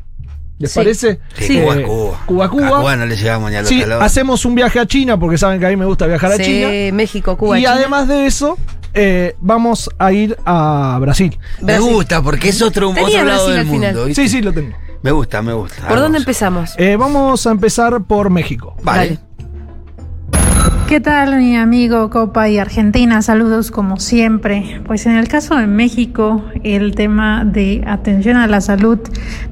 ¿Les 0.59 0.71
Sí. 0.73 0.79
parece? 0.79 1.21
Sí. 1.39 1.59
Cuba, 1.59 1.77
Eh, 1.77 1.83
Cuba. 1.83 2.19
Cuba, 2.27 2.49
Cuba. 2.51 2.67
A 2.67 2.81
Cuba 2.81 2.97
no 2.97 3.07
le 3.07 3.17
llegamos 3.17 3.51
ni 3.51 3.57
a 3.57 3.61
los 3.63 3.69
Sí, 3.69 3.83
hacemos 4.01 4.45
un 4.45 4.55
viaje 4.55 4.79
a 4.79 4.87
China 4.87 5.19
porque 5.19 5.39
saben 5.39 5.59
que 5.59 5.65
a 5.67 5.71
mí 5.71 5.77
me 5.77 5.87
gusta 5.87 6.07
viajar 6.07 6.33
a 6.33 6.37
Sí, 6.37 6.43
China. 6.45 6.69
México, 6.95 7.37
Cuba, 7.39 7.59
y 7.59 7.63
China. 7.63 7.75
además 7.77 8.09
de 8.09 8.27
eso, 8.27 8.59
eh, 8.93 9.35
vamos 9.41 9.89
a 9.99 10.13
ir 10.13 10.37
a 10.45 10.99
Brasil. 11.01 11.39
Me 11.63 11.79
gusta 11.79 12.23
porque 12.23 12.51
es 12.51 12.61
otro, 12.61 12.91
otro 12.91 13.03
lado 13.25 13.25
Brasil 13.25 13.55
del 13.55 13.67
mundo. 13.67 14.05
¿viste? 14.05 14.23
Sí, 14.25 14.29
sí, 14.29 14.43
lo 14.43 14.53
tengo. 14.53 14.77
Me 15.03 15.13
gusta, 15.13 15.41
me 15.41 15.55
gusta. 15.55 15.89
¿Por 15.89 15.99
dónde 15.99 16.19
empezamos? 16.19 16.75
Eh, 16.77 16.97
vamos 16.97 17.47
a 17.47 17.51
empezar 17.51 18.03
por 18.03 18.29
México. 18.29 18.77
Vale. 18.83 19.19
¿Qué 20.91 21.01
tal 21.01 21.37
mi 21.37 21.57
amigo 21.57 22.11
Copa 22.11 22.49
y 22.49 22.59
Argentina? 22.59 23.23
Saludos 23.23 23.71
como 23.71 23.99
siempre. 23.99 24.83
Pues 24.85 25.07
en 25.07 25.15
el 25.15 25.29
caso 25.29 25.55
de 25.55 25.69
México, 25.69 26.45
el 26.65 26.97
tema 26.97 27.45
de 27.45 27.85
atención 27.87 28.37
a 28.37 28.49
la 28.49 28.61
salud 28.61 28.99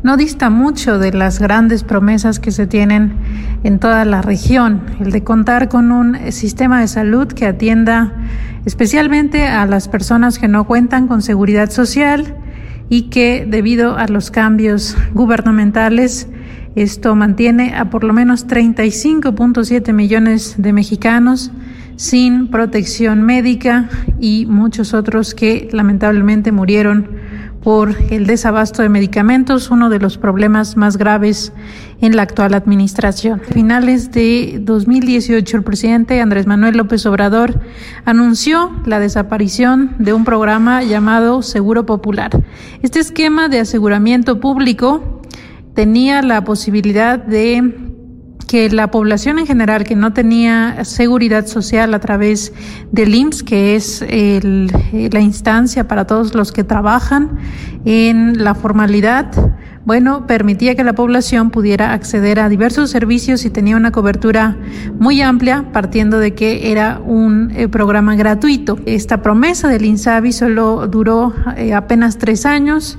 no 0.03 0.17
dista 0.17 0.51
mucho 0.51 0.99
de 0.99 1.13
las 1.13 1.39
grandes 1.39 1.85
promesas 1.85 2.41
que 2.41 2.51
se 2.51 2.67
tienen 2.67 3.15
en 3.63 3.79
toda 3.79 4.05
la 4.05 4.21
región. 4.21 4.83
El 4.99 5.13
de 5.13 5.23
contar 5.23 5.69
con 5.69 5.93
un 5.93 6.33
sistema 6.33 6.81
de 6.81 6.89
salud 6.89 7.29
que 7.29 7.47
atienda 7.47 8.13
especialmente 8.67 9.47
a 9.47 9.65
las 9.65 9.87
personas 9.87 10.41
que 10.41 10.49
no 10.49 10.67
cuentan 10.67 11.07
con 11.07 11.23
seguridad 11.23 11.71
social 11.71 12.37
y 12.89 13.03
que 13.11 13.47
debido 13.49 13.97
a 13.97 14.07
los 14.09 14.31
cambios 14.31 14.97
gubernamentales 15.15 16.29
esto 16.75 17.15
mantiene 17.15 17.75
a 17.75 17.91
por 17.91 18.05
lo 18.05 18.13
menos 18.13 18.47
35.7 18.47 19.93
millones 19.93 20.55
de 20.59 20.73
mexicanos 20.73 21.51
sin 21.97 22.47
protección 22.49 23.23
médica 23.23 23.89
y 24.21 24.47
muchos 24.47 24.95
otros 24.95 25.35
que 25.35 25.69
lamentablemente 25.73 26.53
murieron 26.53 27.18
por 27.69 27.95
el 28.09 28.27
desabasto 28.27 28.81
de 28.81 28.89
medicamentos, 28.89 29.71
uno 29.71 29.91
de 29.91 29.99
los 29.99 30.17
problemas 30.17 30.79
más 30.79 30.97
graves 30.97 31.53
en 32.01 32.17
la 32.17 32.23
actual 32.23 32.55
administración. 32.55 33.43
A 33.47 33.53
finales 33.53 34.11
de 34.11 34.59
2018, 34.63 35.59
el 35.59 35.63
presidente 35.63 36.23
Andrés 36.23 36.47
Manuel 36.47 36.79
López 36.79 37.05
Obrador 37.05 37.61
anunció 38.07 38.73
la 38.87 39.01
desaparición 39.01 39.95
de 39.99 40.15
un 40.15 40.25
programa 40.25 40.83
llamado 40.83 41.43
Seguro 41.43 41.85
Popular. 41.85 42.43
Este 42.81 43.01
esquema 43.01 43.51
de 43.51 43.61
aseguramiento 43.61 44.41
público 44.41 45.21
tenía 45.75 46.23
la 46.23 46.45
posibilidad 46.45 47.19
de 47.19 47.88
que 48.49 48.71
la 48.71 48.91
población 48.91 49.39
en 49.39 49.47
general 49.47 49.85
que 49.85 49.95
no 49.95 50.13
tenía 50.13 50.85
seguridad 50.85 51.47
social 51.47 51.95
a 51.95 52.01
través 52.01 52.53
del 52.91 53.15
IMSS, 53.15 53.43
que 53.45 53.77
es 53.77 54.05
la 55.13 55.21
instancia 55.21 55.87
para 55.87 56.07
todos 56.07 56.35
los 56.35 56.51
que 56.51 56.65
trabajan 56.65 57.39
en 57.85 58.43
la 58.43 58.55
formalidad, 58.55 59.31
bueno, 59.85 60.27
permitía 60.27 60.75
que 60.75 60.83
la 60.83 60.95
población 60.95 61.51
pudiera 61.51 61.93
acceder 61.93 62.41
a 62.41 62.49
diversos 62.49 62.91
servicios 62.91 63.45
y 63.45 63.51
tenía 63.51 63.77
una 63.77 63.93
cobertura 63.93 64.57
muy 64.99 65.21
amplia, 65.23 65.67
partiendo 65.73 66.19
de 66.19 66.35
que 66.35 66.73
era 66.73 67.01
un 67.05 67.51
eh, 67.55 67.69
programa 67.69 68.17
gratuito. 68.17 68.79
Esta 68.87 69.23
promesa 69.23 69.69
del 69.69 69.85
INSABI 69.85 70.33
solo 70.33 70.89
duró 70.89 71.35
eh, 71.57 71.75
apenas 71.75 72.19
tres 72.19 72.45
años 72.45 72.99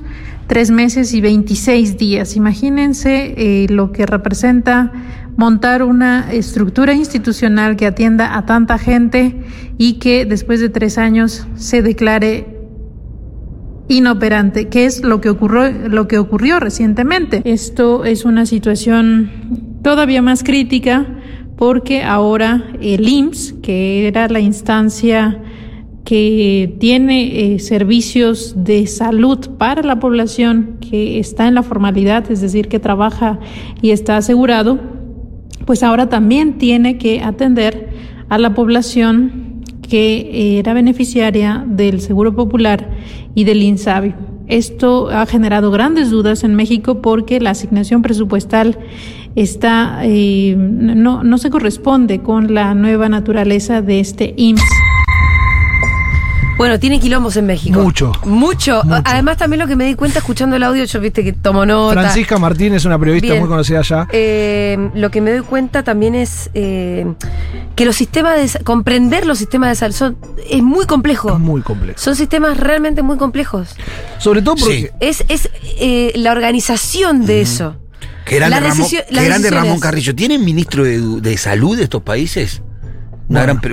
tres 0.50 0.72
meses 0.72 1.14
y 1.14 1.20
26 1.20 1.96
días. 1.96 2.34
Imagínense 2.34 3.34
eh, 3.36 3.68
lo 3.68 3.92
que 3.92 4.04
representa 4.04 4.90
montar 5.36 5.82
una 5.82 6.32
estructura 6.32 6.94
institucional 6.94 7.76
que 7.76 7.86
atienda 7.86 8.36
a 8.36 8.46
tanta 8.46 8.78
gente 8.78 9.42
y 9.78 9.94
que 9.94 10.24
después 10.26 10.60
de 10.60 10.68
tres 10.68 10.98
años 10.98 11.46
se 11.54 11.82
declare 11.82 12.58
inoperante, 13.88 14.68
que 14.68 14.84
es 14.84 15.02
lo 15.02 15.20
que 15.20 15.30
ocurrió, 15.30 15.70
lo 15.88 16.06
que 16.06 16.18
ocurrió 16.18 16.60
recientemente. 16.60 17.42
Esto 17.44 18.04
es 18.04 18.24
una 18.24 18.46
situación 18.46 19.30
todavía 19.82 20.22
más 20.22 20.44
crítica 20.44 21.06
porque 21.56 22.02
ahora 22.02 22.64
el 22.80 23.06
IMSS, 23.06 23.54
que 23.62 24.08
era 24.08 24.28
la 24.28 24.40
instancia 24.40 25.42
que 26.04 26.76
tiene 26.80 27.54
eh, 27.54 27.58
servicios 27.58 28.54
de 28.56 28.86
salud 28.86 29.50
para 29.58 29.82
la 29.82 30.00
población 30.00 30.78
que 30.80 31.18
está 31.18 31.46
en 31.46 31.54
la 31.54 31.62
formalidad, 31.62 32.30
es 32.30 32.40
decir, 32.40 32.68
que 32.68 32.78
trabaja 32.78 33.38
y 33.82 33.90
está 33.90 34.16
asegurado, 34.16 34.80
pues 35.64 35.82
ahora 35.82 36.08
también 36.08 36.58
tiene 36.58 36.98
que 36.98 37.22
atender 37.22 37.88
a 38.28 38.38
la 38.38 38.54
población 38.54 39.62
que 39.88 40.58
era 40.58 40.72
beneficiaria 40.72 41.64
del 41.66 42.00
Seguro 42.00 42.34
Popular 42.34 42.90
y 43.34 43.44
del 43.44 43.62
INSABI. 43.62 44.14
Esto 44.46 45.10
ha 45.10 45.26
generado 45.26 45.70
grandes 45.70 46.10
dudas 46.10 46.42
en 46.42 46.54
México 46.54 47.00
porque 47.00 47.40
la 47.40 47.50
asignación 47.50 48.02
presupuestal 48.02 48.78
está 49.36 50.00
eh, 50.02 50.56
no, 50.56 51.22
no 51.22 51.38
se 51.38 51.50
corresponde 51.50 52.20
con 52.20 52.52
la 52.52 52.74
nueva 52.74 53.08
naturaleza 53.08 53.80
de 53.80 54.00
este 54.00 54.34
IMSS. 54.36 54.89
Bueno, 56.60 56.78
tiene 56.78 57.00
quilombos 57.00 57.38
en 57.38 57.46
México. 57.46 57.80
Mucho. 57.80 58.12
Mucho. 58.26 58.82
Además, 59.04 59.38
también 59.38 59.60
lo 59.60 59.66
que 59.66 59.76
me 59.76 59.86
di 59.86 59.94
cuenta 59.94 60.18
escuchando 60.18 60.56
el 60.56 60.62
audio, 60.62 60.84
yo 60.84 61.00
viste 61.00 61.24
que 61.24 61.32
tomo 61.32 61.64
nota. 61.64 61.94
Francisca 61.94 62.38
Martín 62.38 62.74
es 62.74 62.84
una 62.84 62.98
periodista 62.98 63.34
muy 63.36 63.48
conocida 63.48 63.78
allá. 63.78 64.06
Eh, 64.12 64.90
lo 64.94 65.10
que 65.10 65.22
me 65.22 65.32
doy 65.32 65.40
cuenta 65.40 65.82
también 65.82 66.14
es 66.14 66.50
eh, 66.52 67.06
que 67.76 67.86
los 67.86 67.96
sistemas 67.96 68.36
de 68.36 68.62
comprender 68.62 69.24
los 69.24 69.38
sistemas 69.38 69.70
de 69.70 69.74
salud 69.76 69.94
son, 69.94 70.18
es 70.50 70.62
muy 70.62 70.84
complejo. 70.84 71.32
Es 71.32 71.38
muy 71.38 71.62
complejo. 71.62 71.98
Son 71.98 72.14
sistemas 72.14 72.58
realmente 72.58 73.00
muy 73.00 73.16
complejos. 73.16 73.74
Sobre 74.18 74.42
todo 74.42 74.56
porque. 74.56 74.92
Es, 75.00 75.24
es 75.28 75.48
eh, 75.78 76.12
la 76.14 76.30
organización 76.30 77.24
de 77.24 77.40
eso. 77.40 77.76
Qué 78.26 78.36
grande, 78.36 78.60
Ramón, 78.60 78.86
qué 78.90 79.24
grande 79.24 79.50
Ramón 79.50 79.80
Carrillo. 79.80 80.14
¿Tienen 80.14 80.44
ministro 80.44 80.84
de, 80.84 81.00
de 81.22 81.38
salud 81.38 81.78
de 81.78 81.84
estos 81.84 82.02
países? 82.02 82.60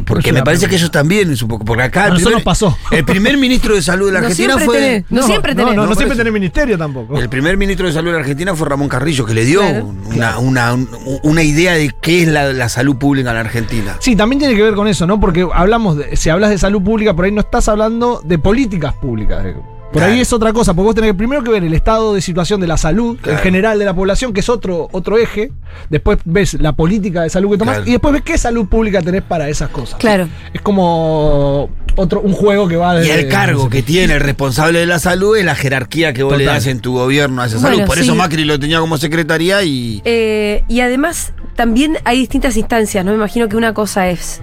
Porque 0.06 0.32
me 0.32 0.44
parece 0.44 0.68
que 0.68 0.76
ellos 0.76 0.92
también 0.92 1.32
es 1.32 1.42
un 1.42 1.48
poco. 1.50 1.66
Porque 1.66 1.84
acá. 1.84 2.08
el 2.08 2.16
primer, 2.16 2.44
pasó. 2.44 2.78
El 2.92 3.06
primer 3.06 3.38
ministro 3.38 3.74
de 3.76 3.82
salud 3.82 4.08
de 4.08 4.14
la 4.14 4.20
Argentina 4.20 4.58
fue. 4.58 5.04
no, 5.10 5.24
siempre 5.24 5.56
tenés. 5.56 5.76
No, 5.76 5.86
no, 5.88 5.96
siempre 5.96 6.18
tenés 6.18 6.34
ministerio 6.34 6.78
tampoco. 6.78 7.18
El 7.18 7.30
primer 7.30 7.58
ministro 7.58 7.88
de 7.88 7.94
salud 7.94 8.08
de 8.10 8.14
la 8.14 8.20
Argentina 8.20 8.56
fue 8.56 8.68
Ramón 8.70 8.88
Carrillo, 8.88 9.26
que 9.26 9.34
le 9.34 9.46
dio 9.46 9.62
una, 9.64 10.38
Una, 10.40 10.78
una, 11.24 11.44
idea 11.44 11.74
de 11.74 11.94
qué 12.02 12.24
es 12.24 12.28
la, 12.28 12.54
la, 12.54 12.70
salud 12.70 12.98
pública 12.98 13.30
en 13.30 13.36
la 13.36 13.42
Argentina. 13.42 13.96
Sí, 14.00 14.16
también 14.16 14.40
tiene 14.40 14.56
que 14.56 14.64
ver 14.64 14.76
con 14.76 14.88
eso, 14.88 15.08
¿no? 15.08 15.20
Porque 15.20 15.48
hablamos 15.54 15.98
de, 15.98 16.16
si 16.16 16.30
hablas 16.30 16.50
de 16.50 16.58
salud 16.58 16.82
pública, 16.82 17.16
por 17.16 17.26
ahí 17.26 17.32
no 17.32 17.42
estás 17.42 17.68
hablando 17.70 18.22
de 18.24 18.38
políticas 18.38 18.94
públicas. 18.94 19.44
Por 19.92 20.04
ahí 20.04 20.20
es 20.20 20.34
otra 20.34 20.54
cosa, 20.54 20.74
porque 20.74 20.86
vos 20.86 20.96
tenés 20.96 21.14
primero 21.14 21.44
que 21.44 21.50
ver 21.50 21.64
el 21.64 21.74
estado 21.74 22.14
de 22.14 22.22
situación 22.22 22.60
de 22.60 22.68
la 22.68 22.78
salud 22.78 23.18
en 23.26 23.38
general 23.38 23.80
de 23.80 23.86
la 23.86 23.94
población, 23.94 24.34
que 24.34 24.42
es 24.42 24.50
otro, 24.50 24.90
otro 24.92 25.18
eje. 25.18 25.52
Después 25.90 26.20
ves 26.26 26.56
la 26.56 26.74
política 26.74 27.24
de 27.24 27.30
salud 27.30 27.52
que 27.52 27.58
tomás 27.58 27.80
y 27.86 27.92
después 27.92 28.14
ves 28.14 28.24
qué 28.24 28.38
salud 28.38 28.68
pública 28.68 29.02
tenés 29.02 29.24
para 29.24 29.50
esas 29.50 29.70
cosas. 29.70 30.00
Claro. 30.00 30.28
Es 30.54 30.62
como 30.62 31.70
otro, 31.96 32.22
un 32.22 32.34
juego 32.34 32.68
que 32.68 32.76
va 32.76 32.96
de. 32.96 33.08
Y 33.08 33.10
el 33.10 33.28
cargo 33.28 33.70
que 33.70 33.82
tiene 33.82 34.16
el 34.16 34.20
responsable 34.20 34.80
de 34.80 34.86
la 34.86 35.00
salud 35.00 35.38
es 35.38 35.46
la 35.46 35.56
jerarquía 35.56 36.14
que 36.14 36.24
vos 36.24 36.38
le 36.38 36.46
das 36.46 36.68
en 36.68 36.80
tu 36.80 36.94
gobierno 36.94 37.42
a 37.42 37.48
esa 37.48 37.60
salud. 37.60 37.84
Por 37.86 37.98
eso 37.98 38.16
Macri 38.16 38.46
lo 38.46 38.60
tenía 38.60 38.80
como 38.80 38.98
secretaría 38.98 39.64
y. 39.64 40.02
Eh, 40.06 40.64
y 40.68 40.82
además, 40.82 41.34
también 41.56 41.98
hay 42.04 42.20
distintas 42.20 42.58
instancias, 42.58 43.04
¿no? 43.04 43.12
Me 43.12 43.18
imagino 43.18 43.50
que 43.50 43.56
una 43.56 43.74
cosa 43.74 44.10
es 44.10 44.42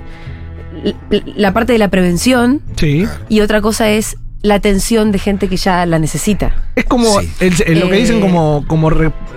la 1.37 1.53
parte 1.53 1.73
de 1.73 1.79
la 1.79 1.89
prevención. 1.89 2.61
Sí. 2.77 3.07
Y 3.29 3.41
otra 3.41 3.61
cosa 3.61 3.91
es 3.91 4.17
la 4.45 4.57
atención 4.57 5.11
de 5.11 5.19
gente 5.19 5.49
que 5.49 5.57
ya 5.57 5.87
la 5.87 5.99
necesita. 5.99 6.55
Es 6.77 6.85
como 6.85 7.19
lo 7.19 7.89
que 7.89 7.97
dicen 7.97 8.21
como, 8.21 8.63
como, 8.69 8.91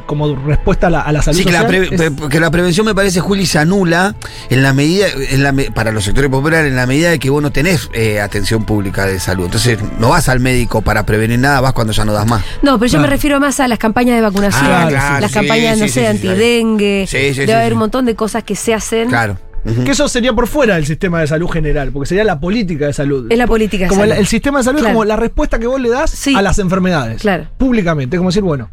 como 0.05 0.35
respuesta 0.35 0.87
a 0.87 0.89
la, 0.89 1.01
a 1.01 1.13
la 1.13 1.21
salud. 1.21 1.37
Sí, 1.37 1.45
que, 1.45 2.39
la 2.41 2.51
prevención 2.51 2.85
me 2.85 2.93
parece, 2.93 3.21
Juli, 3.21 3.45
se 3.45 3.57
anula 3.57 4.15
en 4.49 4.63
la 4.63 4.73
medida, 4.73 5.07
en 5.07 5.43
la, 5.43 5.53
para 5.73 5.93
los 5.93 6.03
sectores 6.03 6.29
populares, 6.29 6.69
en 6.69 6.75
la 6.75 6.85
medida 6.85 7.09
de 7.09 7.19
que 7.19 7.29
vos 7.29 7.41
no 7.41 7.51
tenés 7.51 7.89
eh, 7.93 8.19
atención 8.19 8.65
pública 8.65 9.05
de 9.05 9.17
salud. 9.21 9.45
Entonces, 9.45 9.79
no 9.97 10.09
vas 10.09 10.27
al 10.27 10.41
médico 10.41 10.81
para 10.81 11.05
prevenir 11.05 11.39
nada, 11.39 11.61
vas 11.61 11.71
cuando 11.71 11.93
ya 11.93 12.03
no 12.03 12.11
das 12.11 12.27
más. 12.27 12.43
No, 12.61 12.77
pero 12.77 12.91
yo 12.91 12.99
me 12.99 13.07
refiero 13.07 13.39
más 13.39 13.61
a 13.61 13.69
las 13.69 13.79
campañas 13.79 14.17
de 14.17 14.21
vacunación, 14.21 14.65
ah, 14.69 15.19
las 15.21 15.31
campañas, 15.31 15.77
no 15.77 15.87
sé, 15.87 16.05
antidengue. 16.05 17.07
Debe 17.09 17.53
haber 17.53 17.71
un 17.71 17.79
montón 17.79 18.03
de 18.03 18.15
cosas 18.15 18.43
que 18.43 18.57
se 18.57 18.73
hacen. 18.73 19.07
Claro 19.07 19.37
que 19.85 19.91
eso 19.91 20.07
sería 20.07 20.33
por 20.33 20.47
fuera 20.47 20.75
del 20.75 20.85
sistema 20.85 21.19
de 21.19 21.27
salud 21.27 21.47
general, 21.47 21.91
porque 21.91 22.07
sería 22.07 22.23
la 22.23 22.39
política 22.39 22.87
de 22.87 22.93
salud. 22.93 23.27
Es 23.29 23.37
la 23.37 23.47
política 23.47 23.85
de 23.85 23.89
como 23.89 24.01
salud. 24.01 24.15
El, 24.15 24.27
sistema 24.27 24.59
de 24.59 24.63
salud 24.63 24.79
es 24.79 24.85
como 24.85 25.05
la 25.05 25.15
respuesta 25.15 25.59
que 25.59 25.67
vos 25.67 25.79
le 25.79 25.89
das 25.89 26.27
a 26.35 26.41
las 26.41 26.59
enfermedades. 26.59 27.21
Claro. 27.21 27.47
Públicamente. 27.57 28.15
Es 28.15 28.19
como 28.19 28.29
decir, 28.29 28.43
bueno, 28.43 28.69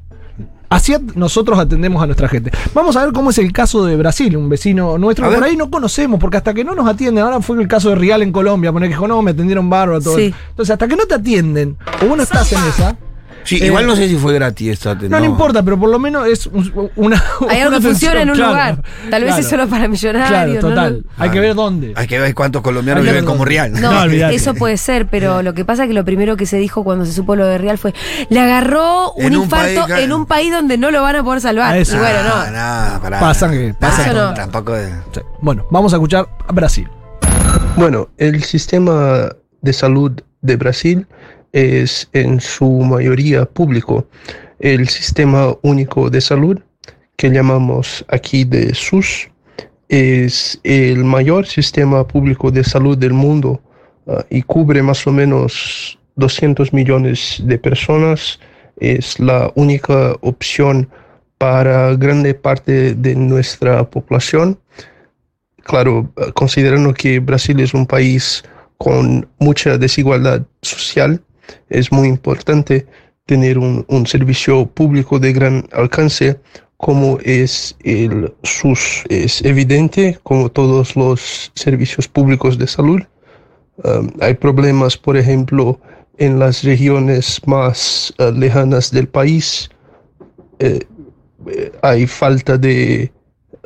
Así 0.75 0.93
nosotros 1.15 1.57
atendemos 1.57 2.03
a 2.03 2.07
nuestra 2.07 2.29
gente. 2.29 2.51
Vamos 2.75 2.97
a 2.97 3.05
ver 3.05 3.13
cómo 3.13 3.31
es 3.31 3.39
el 3.39 3.53
caso 3.53 3.85
de 3.85 3.97
Brasil, 3.97 4.37
un 4.37 4.49
vecino 4.49 4.99
nuestro. 4.99 5.33
Por 5.33 5.45
ahí 5.45 5.57
no 5.57 5.71
conocemos, 5.71 6.19
porque 6.19 6.37
hasta 6.37 6.53
que 6.53 6.65
no 6.65 6.75
nos 6.75 6.89
atienden, 6.89 7.23
ahora 7.23 7.41
fue 7.41 7.61
el 7.61 7.69
caso 7.69 7.91
de 7.91 7.95
Rial 7.95 8.23
en 8.23 8.33
Colombia, 8.33 8.73
poner 8.73 8.89
que 8.89 8.95
dijo, 8.95 9.07
no, 9.07 9.23
me 9.23 9.31
atendieron 9.31 9.71
bárbaro, 9.71 10.01
todo. 10.01 10.19
Entonces, 10.19 10.73
hasta 10.73 10.89
que 10.89 10.97
no 10.97 11.05
te 11.05 11.15
atienden, 11.15 11.77
o 12.03 12.07
vos 12.07 12.17
no 12.17 12.25
estás 12.25 12.53
en 12.53 12.59
esa, 12.65 12.97
Sí, 13.45 13.63
igual 13.63 13.87
no 13.87 13.95
sé 13.95 14.09
si 14.09 14.17
fue 14.17 14.35
gratis 14.35 14.73
esta. 14.73 14.95
No, 14.95 15.21
no, 15.21 15.25
importa, 15.25 15.63
pero 15.63 15.79
por 15.79 15.91
lo 15.91 15.99
menos 15.99 16.27
es 16.27 16.49
una. 16.97 17.23
Hay 17.49 17.61
algo 17.61 17.77
que 17.77 17.83
funciona 17.83 18.23
en 18.23 18.31
un 18.31 18.39
lugar. 18.39 18.83
Tal 19.11 19.25
vez 19.25 19.39
es 19.39 19.49
solo 19.49 19.69
para 19.69 19.87
millonarios. 19.87 20.29
Claro, 20.29 20.61
total. 20.61 21.05
Hay 21.19 21.31
que 21.31 21.41
ver 21.41 21.55
dónde. 21.55 21.93
Hay 21.97 22.07
que 22.07 22.19
ver 22.19 22.35
cuántos 22.35 22.63
colombianos 22.63 23.05
viven 23.05 23.25
como 23.25 23.45
Real. 23.45 23.73
No, 23.73 24.05
eso 24.05 24.55
puede 24.55 24.77
ser, 24.77 25.07
pero 25.07 25.43
lo 25.43 25.55
que 25.55 25.65
pasa 25.65 25.85
es 25.85 25.89
que 25.89 25.95
lo 25.95 26.05
primero 26.05 26.37
que 26.37 26.47
se 26.47 26.57
dijo 26.57 26.85
cuando 26.85 27.05
se 27.05 27.13
supo 27.13 27.37
lo 27.37 27.47
de 27.47 27.59
Real 27.59 27.79
fue: 27.79 27.95
le 28.29 28.41
agarró 28.41 29.13
un 29.13 29.33
infarto 29.33 29.89
en 29.95 30.13
un 30.13 30.27
país 30.27 30.53
donde 30.53 30.79
no 30.79 30.91
lo 30.91 31.03
van 31.03 31.17
a 31.17 31.25
poder 31.25 31.41
salvar. 31.41 31.77
Y 31.77 31.85
bueno, 31.85 32.23
no. 32.25 32.35
Ah, 32.35 33.01
no, 33.03 33.21
Pasan 33.21 33.51
que. 33.51 33.75
Pasan 33.79 34.35
Tampoco. 34.35 34.75
Bueno, 35.41 35.67
vamos 35.71 35.93
a 35.93 35.97
escuchar 35.97 36.27
a 36.47 36.53
Brasil. 36.53 36.89
Bueno, 37.77 38.09
el 38.19 38.43
sistema 38.45 39.29
de 39.61 39.73
salud 39.73 40.13
de 40.41 40.57
Brasil 40.57 41.07
es 41.55 42.09
en 42.13 42.41
su 42.41 42.69
mayoría 42.69 43.45
público. 43.47 44.07
El 44.59 44.89
sistema 44.89 45.55
único 45.63 46.11
de 46.11 46.21
salud, 46.21 46.59
que 47.17 47.31
llamamos 47.31 48.05
aquí 48.09 48.45
de 48.45 48.75
SUS, 48.75 49.31
es 49.89 50.59
el 50.65 51.05
mayor 51.05 51.47
sistema 51.47 52.07
público 52.07 52.51
de 52.51 52.65
salud 52.65 52.99
del 52.99 53.13
mundo 53.13 53.63
ah, 54.09 54.25
y 54.31 54.43
cubre 54.43 54.83
más 54.83 55.07
o 55.07 55.13
menos 55.13 55.97
200 56.17 56.73
millones 56.73 57.41
de 57.45 57.57
personas. 57.57 58.41
Es 58.81 59.21
la 59.21 59.53
única 59.55 60.17
opción 60.23 60.89
para 61.39 61.95
grande 61.95 62.35
parte 62.35 62.95
de 62.95 63.15
nuestra 63.15 63.89
población. 63.89 64.59
Claro, 65.63 66.13
considerando 66.35 66.93
que 66.93 67.21
Brasil 67.21 67.61
es 67.61 67.75
un 67.75 67.87
país 67.87 68.43
con 68.77 69.29
mucha 69.39 69.79
desigualdad 69.79 70.43
social, 70.61 71.23
es 71.69 71.93
muy 71.93 72.09
importante 72.09 72.87
tener 73.27 73.59
un, 73.59 73.85
un 73.89 74.07
servicio 74.07 74.67
público 74.67 75.19
de 75.19 75.33
gran 75.33 75.67
alcance 75.73 76.39
como 76.85 77.19
es 77.25 77.75
el 77.83 78.33
SUS. 78.43 79.05
Es 79.09 79.43
evidente, 79.43 80.19
como 80.23 80.51
todos 80.51 80.95
los 80.97 81.51
servicios 81.55 82.07
públicos 82.09 82.59
de 82.59 82.67
salud, 82.67 83.01
um, 83.85 84.11
hay 84.21 84.35
problemas, 84.35 84.97
por 84.97 85.17
ejemplo, 85.17 85.81
en 86.19 86.39
las 86.39 86.63
regiones 86.63 87.41
más 87.47 88.13
uh, 88.19 88.31
lejanas 88.31 88.91
del 88.91 89.09
país. 89.09 89.71
Eh, 90.59 90.81
eh, 91.47 91.73
hay 91.83 92.07
falta 92.07 92.59
de 92.59 93.11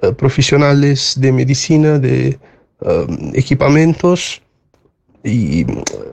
uh, 0.02 0.12
profesionales 0.12 1.14
de 1.18 1.32
medicina, 1.32 1.99
de 1.99 2.38
um, 2.80 3.32
equipamientos 3.35 4.40
y 5.25 5.66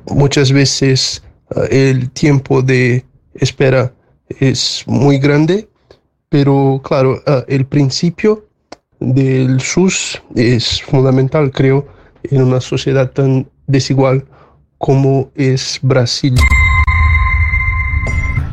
muchas 0.10 0.51
veces 0.51 1.22
el 1.70 2.10
tiempo 2.12 2.62
de 2.62 3.06
espera 3.36 3.94
es 4.40 4.84
muy 4.88 5.20
grande 5.20 5.68
pero 6.36 6.82
claro, 6.84 7.24
ah, 7.28 7.46
el 7.48 7.66
principio 7.66 8.46
del 9.00 9.62
SUS 9.62 10.22
es 10.36 10.82
fundamental, 10.82 11.50
creo, 11.50 11.88
en 12.24 12.42
una 12.42 12.60
sociedad 12.60 13.12
tan 13.12 13.48
desigual 13.68 14.25
como 14.78 15.32
es 15.36 15.80
Brasil. 15.82 16.36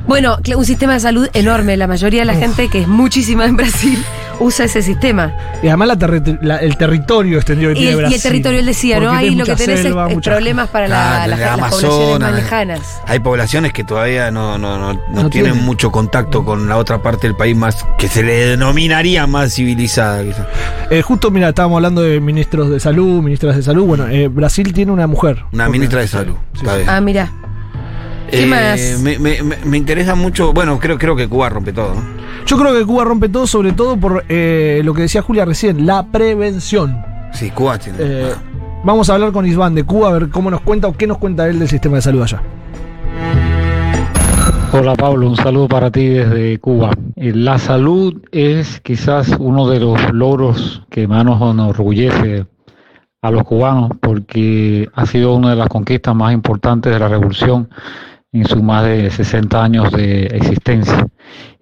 Bueno, 0.07 0.39
un 0.57 0.65
sistema 0.65 0.93
de 0.93 1.01
salud 1.01 1.29
enorme. 1.33 1.77
La 1.77 1.89
mayoría 1.89 2.21
de 2.21 2.27
la 2.27 2.35
gente, 2.35 2.69
que 2.69 2.83
es 2.83 2.87
muchísima 2.87 3.47
en 3.47 3.57
Brasil, 3.57 3.99
usa 4.43 4.65
ese 4.67 4.83
sistema. 4.83 5.33
Y 5.63 5.69
además 5.69 5.89
la 5.89 5.97
terri- 5.97 6.39
la- 6.43 6.59
el 6.59 6.77
territorio 6.77 7.37
extendido 7.39 7.73
que 7.73 7.79
Y 7.79 7.83
tiene 7.83 7.91
el, 7.93 7.97
y 7.97 8.01
Brasil. 8.01 8.17
el 8.17 8.23
territorio, 8.23 8.59
él 8.61 8.67
decía, 8.67 9.01
¿no? 9.01 9.11
Ahí 9.11 9.35
lo 9.35 9.45
que 9.45 9.57
tenés 9.57 9.77
es- 9.79 9.83
selva, 9.83 10.09
es, 10.09 10.15
mucha- 10.15 10.31
problemas 10.33 10.69
para 10.69 10.89
la- 10.89 11.27
las, 11.27 11.39
las 11.41 11.49
poblaciones 11.51 11.85
Amazonas, 11.95 12.33
más 12.33 12.43
lejanas. 12.43 12.81
Hay 13.07 13.19
poblaciones 13.21 13.73
que 13.73 13.85
todavía 13.85 14.31
no, 14.31 14.59
no, 14.59 14.79
no, 14.79 14.93
no 14.95 15.23
No 15.23 15.31
tienen 15.31 15.57
mucho 15.65 15.91
contacto 15.91 16.45
con 16.45 16.69
la 16.69 16.77
otra 16.77 17.01
parte 17.03 17.27
del 17.27 17.37
país 17.37 17.57
más 17.57 17.85
que 17.99 18.09
se 18.09 18.23
le 18.23 18.47
denominaría 18.49 19.27
más 19.27 19.55
civilizada. 19.55 20.23
quizá. 20.25 20.47
Eh, 20.91 21.03
justo, 21.03 21.31
mira, 21.31 21.49
estábamos 21.51 21.77
hablando 21.77 22.03
de 22.03 22.21
ministros 22.21 22.71
de 22.71 22.81
salud, 22.81 23.23
ministras 23.23 23.57
de 23.57 23.63
salud. 23.63 23.85
Bueno, 23.87 24.09
eh, 24.09 24.29
Brasil 24.29 24.73
tiene 24.73 24.93
una 24.93 25.07
mujer. 25.07 25.45
Una 25.53 25.69
ministra 25.69 26.01
de 26.01 26.09
salud. 26.09 26.35
Ah, 26.87 27.01
mira. 27.01 27.31
¿Qué 28.31 28.45
Eh, 28.45 28.47
más? 28.47 28.81
Me, 29.03 29.19
me- 29.19 29.43
me- 29.43 29.57
me 29.65 29.77
interesa 29.77 30.15
mucho, 30.15 30.53
bueno, 30.55 30.79
creo, 30.79 30.99
creo 30.99 31.15
que 31.15 31.29
Cuba 31.29 31.51
rompe 31.51 31.73
todo, 31.75 31.95
¿no? 31.95 32.22
Yo 32.47 32.59
creo 32.59 32.75
que 32.75 32.85
Cuba 32.85 33.05
rompe 33.05 33.29
todo, 33.29 33.47
sobre 33.47 33.73
todo 33.73 33.97
por 33.97 34.25
eh, 34.29 34.83
lo 34.85 34.95
que 34.95 35.03
decía 35.03 35.23
Julia 35.23 35.45
recién, 35.45 35.87
la 35.87 36.07
prevención. 36.07 37.03
Sí, 37.33 37.51
Cuba 37.51 37.79
tiene. 37.79 37.99
Eh, 38.01 38.33
ah. 38.35 38.81
vamos 38.85 39.09
a 39.09 39.15
hablar 39.15 39.33
con 39.33 39.47
Isván 39.47 39.75
de 39.75 39.85
Cuba, 39.85 40.11
a 40.11 40.13
ver 40.13 40.29
cómo 40.29 40.51
nos 40.51 40.61
cuenta 40.61 40.89
o 40.89 40.93
qué 40.93 41.07
nos 41.07 41.19
cuenta 41.19 41.49
él 41.49 41.59
del 41.59 41.69
sistema 41.69 41.97
de 41.97 42.03
salud 42.03 42.23
allá. 42.23 42.43
Hola 44.75 44.95
Pablo, 44.95 45.29
un 45.29 45.37
saludo 45.37 45.69
para 45.69 45.91
ti 45.91 46.09
desde 46.09 46.59
Cuba. 46.59 46.93
Eh, 47.17 47.33
La 47.35 47.59
salud 47.59 48.23
es 48.33 48.81
quizás 48.81 49.37
uno 49.39 49.69
de 49.69 49.81
los 49.81 50.13
logros 50.13 50.83
que 50.89 51.07
más 51.07 51.27
nos 51.27 51.43
enorgullece 51.43 52.47
a 53.21 53.31
los 53.31 53.45
cubanos 53.45 53.91
porque 54.01 54.89
ha 54.95 55.07
sido 55.07 55.35
una 55.35 55.51
de 55.51 55.57
las 55.57 55.69
conquistas 55.69 56.15
más 56.15 56.33
importantes 56.33 56.93
de 56.93 56.99
la 56.99 57.09
revolución 57.09 57.69
en 58.33 58.47
sus 58.47 58.63
más 58.63 58.85
de 58.85 59.11
60 59.11 59.63
años 59.63 59.93
de 59.93 60.25
existencia 60.25 61.07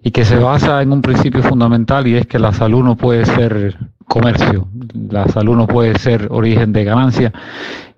y 0.01 0.11
que 0.11 0.23
se 0.23 0.37
basa 0.37 0.81
en 0.81 0.93
un 0.93 1.01
principio 1.01 1.43
fundamental 1.43 2.07
y 2.07 2.15
es 2.15 2.25
que 2.25 2.39
la 2.39 2.53
salud 2.53 2.81
no 2.83 2.95
puede 2.95 3.25
ser 3.25 3.77
comercio, 4.07 4.67
la 5.09 5.27
salud 5.27 5.55
no 5.55 5.67
puede 5.67 5.99
ser 5.99 6.27
origen 6.31 6.71
de 6.71 6.83
ganancia 6.85 7.33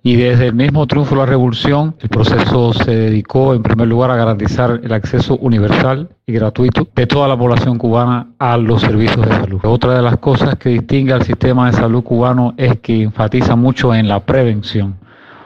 y 0.01 0.15
desde 0.15 0.47
el 0.47 0.53
mismo 0.53 0.85
triunfo 0.85 1.15
de 1.15 1.21
la 1.21 1.25
revolución, 1.27 1.95
el 1.99 2.09
proceso 2.09 2.73
se 2.73 2.93
dedicó 2.93 3.53
en 3.53 3.63
primer 3.63 3.87
lugar 3.87 4.11
a 4.11 4.17
garantizar 4.17 4.81
el 4.83 4.91
acceso 4.91 5.37
universal 5.37 6.09
y 6.25 6.33
gratuito 6.33 6.87
de 6.93 7.07
toda 7.07 7.27
la 7.27 7.37
población 7.37 7.77
cubana 7.77 8.27
a 8.37 8.57
los 8.57 8.81
servicios 8.81 9.25
de 9.25 9.33
salud. 9.33 9.61
Otra 9.63 9.93
de 9.93 10.01
las 10.01 10.17
cosas 10.17 10.55
que 10.55 10.69
distingue 10.69 11.13
al 11.13 11.23
sistema 11.23 11.67
de 11.67 11.73
salud 11.77 12.03
cubano 12.03 12.53
es 12.57 12.79
que 12.79 13.03
enfatiza 13.03 13.55
mucho 13.55 13.95
en 13.95 14.09
la 14.09 14.19
prevención, 14.19 14.97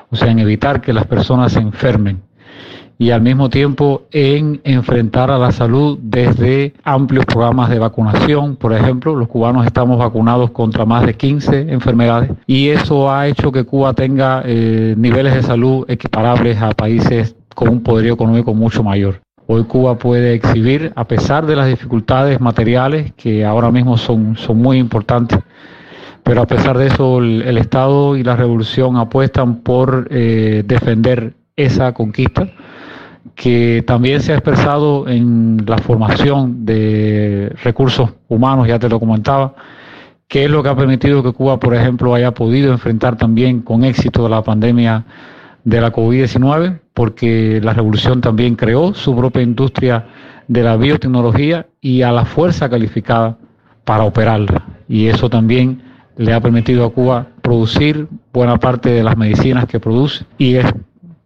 o 0.10 0.16
sea, 0.16 0.32
en 0.32 0.40
evitar 0.40 0.82
que 0.82 0.92
las 0.92 1.06
personas 1.06 1.52
se 1.52 1.60
enfermen 1.60 2.27
y 3.00 3.12
al 3.12 3.22
mismo 3.22 3.50
tiempo 3.50 4.04
en 4.12 4.60
enfrentar 4.64 5.30
a 5.30 5.38
la 5.38 5.52
salud 5.52 6.00
desde 6.02 6.74
amplios 6.84 7.26
programas 7.26 7.70
de 7.70 7.80
vacunación. 7.80 8.56
Por 8.56 8.74
ejemplo, 8.74 9.16
los 9.16 9.28
cubanos 9.28 9.66
estamos 9.66 10.00
vacunados 10.00 10.52
contra 10.52 10.86
más 10.86 11.06
de 11.06 11.14
15 11.14 11.72
enfermedades 11.72 12.32
y 12.48 12.70
eso 12.70 13.12
ha 13.12 13.28
hecho 13.28 13.52
que 13.52 13.66
Cuba 13.66 13.94
tenga 13.94 14.42
eh, 14.46 14.96
niveles 14.98 15.36
de 15.36 15.44
salud 15.44 15.86
equiparables 15.88 16.60
a 16.62 16.72
países 16.72 17.36
con 17.54 17.70
un 17.70 17.82
poderío 17.82 18.14
económico 18.14 18.54
mucho 18.54 18.84
mayor. 18.84 19.22
Hoy 19.46 19.64
Cuba 19.64 19.98
puede 19.98 20.34
exhibir, 20.34 20.92
a 20.96 21.08
pesar 21.08 21.46
de 21.46 21.56
las 21.56 21.68
dificultades 21.68 22.42
materiales 22.42 23.14
que 23.14 23.46
ahora 23.46 23.72
mismo 23.72 23.98
son, 23.98 24.36
son 24.36 24.58
muy 24.58 24.78
importantes, 24.78 25.40
pero 26.24 26.42
a 26.42 26.48
pesar 26.48 26.78
de 26.78 26.88
eso 26.88 27.20
el, 27.20 27.58
Estado 27.58 28.18
y 28.18 28.24
la 28.24 28.36
revolución 28.36 28.98
apuestan 28.98 29.62
por 29.62 30.10
eh, 30.12 30.64
defender 30.66 31.34
esa 31.56 31.94
conquista 31.94 32.50
que 33.36 33.84
también 33.86 34.22
se 34.22 34.32
ha 34.32 34.36
expresado 34.36 35.08
en 35.08 35.64
la 35.66 35.78
formación 35.78 36.66
de 36.66 37.54
recursos 37.64 38.12
humanos, 38.28 38.68
ya 38.68 38.80
te 38.80 38.90
lo 38.90 39.00
comentaba, 39.00 39.54
que 40.28 40.46
es 40.46 40.52
lo 40.52 40.62
que 40.62 40.70
ha 40.70 40.76
permitido 40.76 41.24
que 41.24 41.34
Cuba, 41.34 41.60
por 41.60 41.74
ejemplo, 41.74 42.14
haya 42.14 42.32
podido 42.32 42.72
enfrentar 42.72 43.18
también 43.18 43.62
con 43.62 43.84
éxito 43.84 44.28
la 44.28 44.44
pandemia 44.44 45.06
de 45.64 45.82
la 45.82 45.92
COVID-19, 45.92 46.80
porque 46.94 47.60
la 47.64 47.74
revolución 47.74 48.22
también 48.22 48.56
creó 48.56 48.94
su 48.94 49.16
propia 49.16 49.42
industria 49.42 50.06
de 50.48 50.64
la 50.64 50.78
biotecnología 50.78 51.68
y 51.82 52.02
a 52.02 52.12
la 52.12 52.26
fuerza 52.26 52.70
calificada 52.70 53.38
para 53.84 54.04
operarla. 54.04 54.64
Y 54.88 55.08
eso 55.08 55.30
también 55.30 55.82
le 56.18 56.34
ha 56.34 56.42
permitido 56.42 56.86
a 56.86 56.92
Cuba 56.92 57.28
producir 57.42 58.08
buena 58.34 58.58
parte 58.58 58.90
de 58.90 59.04
las 59.04 59.18
medicinas 59.18 59.66
que 59.66 59.80
produce 59.80 60.26
y 60.38 60.56
es 60.56 60.66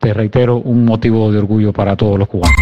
te 0.02 0.14
reitero, 0.14 0.58
un 0.58 0.84
motivo 0.84 1.32
de 1.32 1.38
orgullo 1.38 1.72
para 1.72 1.96
todos 1.96 2.18
los 2.18 2.28
cubanos. 2.28 2.58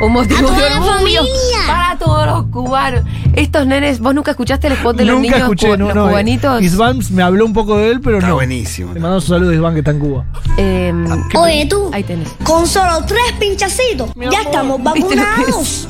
Un 0.00 0.12
motivo 0.12 0.50
de 0.50 0.62
orgullo 0.66 1.22
para 1.66 1.98
todos 1.98 2.26
los 2.26 2.46
cubanos. 2.46 3.00
Estos 3.34 3.66
nenes, 3.66 3.98
¿vos 3.98 4.14
nunca 4.14 4.30
escuchaste 4.32 4.68
el 4.68 4.74
spot 4.74 4.96
de 4.96 5.04
los 5.04 5.14
Nunca 5.16 5.22
niños 5.22 5.40
escuché, 5.40 5.68
cu- 5.70 5.76
no, 5.78 5.86
los 5.86 5.94
no. 5.94 6.04
eh, 6.06 6.08
cubanitos? 6.10 6.62
Isván 6.62 6.98
me 7.10 7.22
habló 7.22 7.44
un 7.44 7.52
poco 7.52 7.78
de 7.78 7.90
él, 7.90 8.00
pero 8.00 8.18
Está 8.18 8.28
no. 8.28 8.34
buenísimo. 8.36 8.92
Le 8.94 9.00
mandamos 9.00 9.24
un 9.28 9.36
saludo 9.36 9.50
a 9.50 9.54
Isván 9.54 9.72
que 9.72 9.80
está 9.80 9.90
en 9.90 9.98
Cuba. 9.98 10.24
Eh, 10.58 10.92
Oye 11.34 11.66
tú, 11.66 11.90
ahí 11.92 12.02
tenés. 12.04 12.28
con 12.44 12.66
solo 12.66 13.04
tres 13.06 13.32
pinchacitos, 13.40 14.10
ya 14.30 14.42
estamos 14.42 14.78
¿Viste 14.94 15.00
lo 15.00 15.08
que 15.08 15.16
vacunados. 15.16 15.88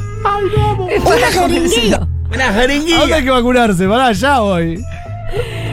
Es 0.89 1.01
Una 1.01 1.11
para 1.11 1.27
jeringuilla. 1.33 2.09
Una 2.33 2.49
¿A 2.49 3.01
dónde 3.01 3.15
hay 3.15 3.25
que 3.25 3.31
vacunarse? 3.31 3.87
Pará, 3.87 4.13
ya 4.13 4.39
voy. 4.41 4.83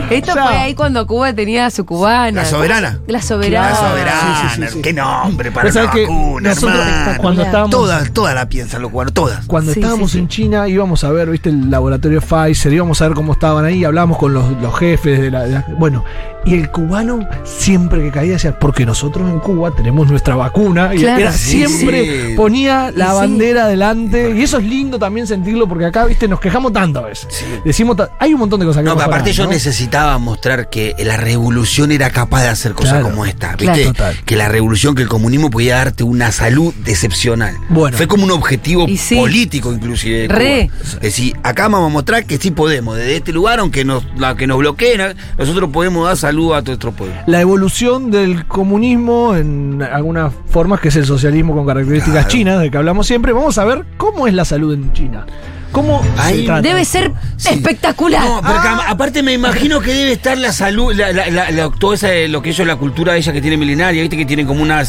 Esto 0.09 0.33
fue 0.33 0.41
ahí 0.57 0.75
cuando 0.75 1.05
Cuba 1.07 1.33
tenía 1.33 1.69
su 1.69 1.85
cubana. 1.85 2.43
La 2.43 2.45
soberana. 2.45 2.99
La 3.07 3.21
soberana. 3.21 3.69
La 3.69 3.75
soberana. 3.75 4.21
Sí, 4.21 4.49
sí, 4.55 4.61
sí, 4.67 4.73
sí. 4.73 4.81
Qué 4.81 4.93
nombre 4.93 5.51
para 5.51 5.69
una 5.69 5.83
vacuna, 5.85 6.49
nosotros, 6.49 6.79
hermano. 6.85 7.21
cuando 7.21 7.41
estábamos, 7.43 7.71
Todas, 7.71 8.11
todas 8.13 8.35
la 8.35 8.47
piensan 8.49 8.81
los 8.81 8.91
cubanos, 8.91 9.13
todas. 9.13 9.45
cuando 9.45 9.73
Sí, 9.73 9.79
estábamos 9.79 10.11
sí, 10.11 10.17
sí. 10.17 10.21
en 10.23 10.27
China 10.27 10.67
íbamos 10.67 11.03
a 11.03 11.11
ver, 11.11 11.29
viste, 11.29 11.49
el 11.49 11.69
laboratorio 11.71 12.21
Pfizer, 12.21 12.73
íbamos 12.73 13.01
a 13.01 13.07
ver 13.07 13.15
cómo 13.15 13.33
estaban 13.33 13.65
ahí, 13.65 13.83
hablábamos 13.85 14.17
con 14.17 14.33
los, 14.33 14.49
los 14.61 14.77
jefes 14.77 15.19
de 15.19 15.31
la, 15.31 15.43
de 15.43 15.51
la- 15.51 15.65
Bueno, 15.77 16.03
y 16.45 16.55
el 16.55 16.69
cubano 16.69 17.27
siempre 17.43 18.01
que 18.01 18.11
caía 18.11 18.33
decía, 18.33 18.57
porque 18.59 18.85
nosotros 18.85 19.29
en 19.29 19.39
Cuba 19.39 19.71
tenemos 19.71 20.07
nuestra 20.09 20.35
vacuna, 20.35 20.93
y 20.93 20.99
Claro. 20.99 21.21
era, 21.21 21.31
Sí, 21.31 21.65
siempre 21.65 22.27
sí. 22.29 22.33
ponía 22.35 22.91
la 22.95 23.13
bandera 23.13 23.63
adelante, 23.65 24.33
y 24.35 24.41
eso 24.43 24.57
es 24.57 24.63
lindo 24.65 24.99
también 24.99 25.25
sentirlo, 25.25 25.67
porque 25.67 25.85
acá, 25.85 26.05
viste, 26.05 26.27
nos 26.27 26.39
quejamos 26.39 26.73
tanto 26.73 26.99
a 26.99 27.03
veces. 27.03 27.27
Sí. 27.31 27.45
Decimos, 27.63 27.95
hay 28.19 28.33
un 28.33 28.39
montón 28.41 28.59
de 28.59 28.65
cosas 28.65 28.83
que 28.83 28.89
No, 28.89 29.01
aparte 29.01 29.31
yo 29.31 29.43
¿no? 29.45 29.49
Necesitaba 29.93 30.17
mostrar 30.17 30.69
que 30.69 30.95
la 30.99 31.17
revolución 31.17 31.91
era 31.91 32.09
capaz 32.09 32.41
de 32.43 32.47
hacer 32.49 32.73
cosas 32.73 32.93
Claro. 32.93 33.09
como 33.09 33.25
esta. 33.25 33.55
¿Viste? 33.55 33.91
Que 34.25 34.35
la 34.35 34.49
revolución, 34.49 34.95
que 34.95 35.03
el 35.03 35.07
comunismo 35.07 35.49
podía 35.51 35.75
darte 35.77 36.03
una 36.03 36.31
salud 36.31 36.73
excepcional. 36.85 37.55
Bueno. 37.69 37.95
Fue 37.95 38.07
como 38.07 38.23
un 38.23 38.31
objetivo 38.31 38.87
sí. 38.97 39.15
político 39.15 39.71
inclusive. 39.71 40.27
Re. 40.27 40.71
Es 40.81 40.99
decir, 41.01 41.35
acá 41.43 41.67
vamos 41.67 41.89
a 41.91 41.93
mostrar 41.93 42.25
que 42.25 42.37
sí 42.37 42.49
podemos, 42.51 42.97
desde 42.97 43.17
este 43.17 43.31
lugar, 43.33 43.59
aunque 43.59 43.85
nos, 43.85 44.03
la 44.17 44.35
que 44.35 44.47
nos 44.47 44.57
bloqueen, 44.57 45.15
nosotros 45.37 45.69
podemos 45.71 46.07
dar 46.07 46.17
salud 46.17 46.53
a 46.53 46.61
nuestro 46.61 46.91
pueblo. 46.91 47.15
la 47.27 47.41
evolución 47.41 48.09
del 48.09 48.45
comunismo 48.47 49.35
en 49.35 49.81
algunas 49.83 50.33
formas, 50.49 50.79
que 50.79 50.87
es 50.87 50.95
el 50.95 51.05
socialismo 51.05 51.53
con 51.55 51.65
características 51.67 52.13
Claro. 52.25 52.29
chinas, 52.29 52.61
de 52.61 52.71
que 52.71 52.77
hablamos 52.77 53.05
siempre. 53.07 53.31
Vamos 53.33 53.57
a 53.59 53.65
ver 53.65 53.85
cómo 53.97 54.27
es 54.27 54.33
la 54.33 54.45
salud 54.45 54.73
en 54.73 54.91
China. 54.93 55.25
¿Cómo 55.73 56.01
Ahí 56.17 56.41
se 56.41 56.45
trata? 56.45 56.61
Debe 56.61 56.85
ser 56.85 57.11
Sí. 57.35 57.49
espectacular. 57.49 58.23
No, 58.23 58.39
pero 58.41 58.61
que 58.61 58.67
a- 58.69 58.89
aparte 58.91 59.21
me 59.23 59.33
imagino 59.33 59.81
que 59.81 59.93
debe 59.93 60.11
estar 60.13 60.37
la 60.37 60.53
salud, 60.53 60.93
la, 60.93 61.11
la, 61.11 61.29
la- 61.29 61.51
la- 61.51 61.69
todo 61.71 61.93
esa, 61.95 62.07
lo 62.29 62.41
que 62.41 62.51
ellos, 62.51 62.65
la 62.65 62.75
cultura 62.77 63.17
ella 63.17 63.33
que 63.33 63.41
tiene 63.41 63.57
milenaria, 63.57 63.99
viste 64.01 64.15
que 64.15 64.25
tienen 64.25 64.45
como 64.47 64.61
una 64.63 64.81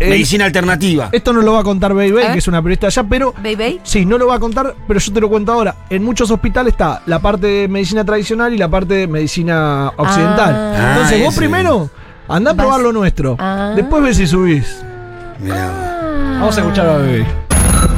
Eh, 0.00 0.10
medicina 0.10 0.44
alternativa. 0.44 1.08
Esto 1.10 1.32
no 1.32 1.42
lo 1.42 1.54
va 1.54 1.60
a 1.60 1.64
contar 1.64 1.92
Bey 1.92 2.10
A 2.10 2.14
Bey, 2.14 2.22
ver. 2.24 2.32
que 2.34 2.38
es 2.38 2.46
una 2.46 2.62
periodista 2.62 2.86
allá, 2.86 3.02
pero. 3.02 3.34
Baby. 3.42 3.80
Sí, 3.82 4.06
no 4.06 4.16
lo 4.16 4.28
va 4.28 4.36
a 4.36 4.38
contar, 4.38 4.76
pero 4.86 5.00
yo 5.00 5.12
te 5.12 5.20
lo 5.20 5.28
cuento 5.28 5.52
ahora. 5.52 5.74
En 5.90 6.04
muchos 6.04 6.30
hospitales 6.30 6.74
está 6.74 7.02
la 7.06 7.18
parte 7.18 7.48
de 7.48 7.66
medicina 7.68 8.04
tradicional 8.04 8.54
y 8.54 8.58
la 8.58 8.68
parte 8.68 8.94
de 8.94 9.06
medicina 9.08 9.90
occidental. 9.96 10.54
Ah. 10.54 10.90
Entonces, 10.92 11.18
Ah, 11.20 11.24
vos 11.24 11.32
ese. 11.34 11.40
primero 11.40 11.90
andá 12.28 12.52
a 12.52 12.54
probar 12.54 12.80
lo 12.80 12.92
nuestro. 12.92 13.34
Ah. 13.40 13.72
Después 13.74 14.00
ves 14.04 14.16
si 14.18 14.28
subís. 14.28 14.66
Mirá. 15.40 15.68
Vamos 16.38 16.56
a 16.56 16.60
escuchar 16.60 16.86
a 16.88 16.96
Bey 16.98 17.12
Bey. 17.22 17.47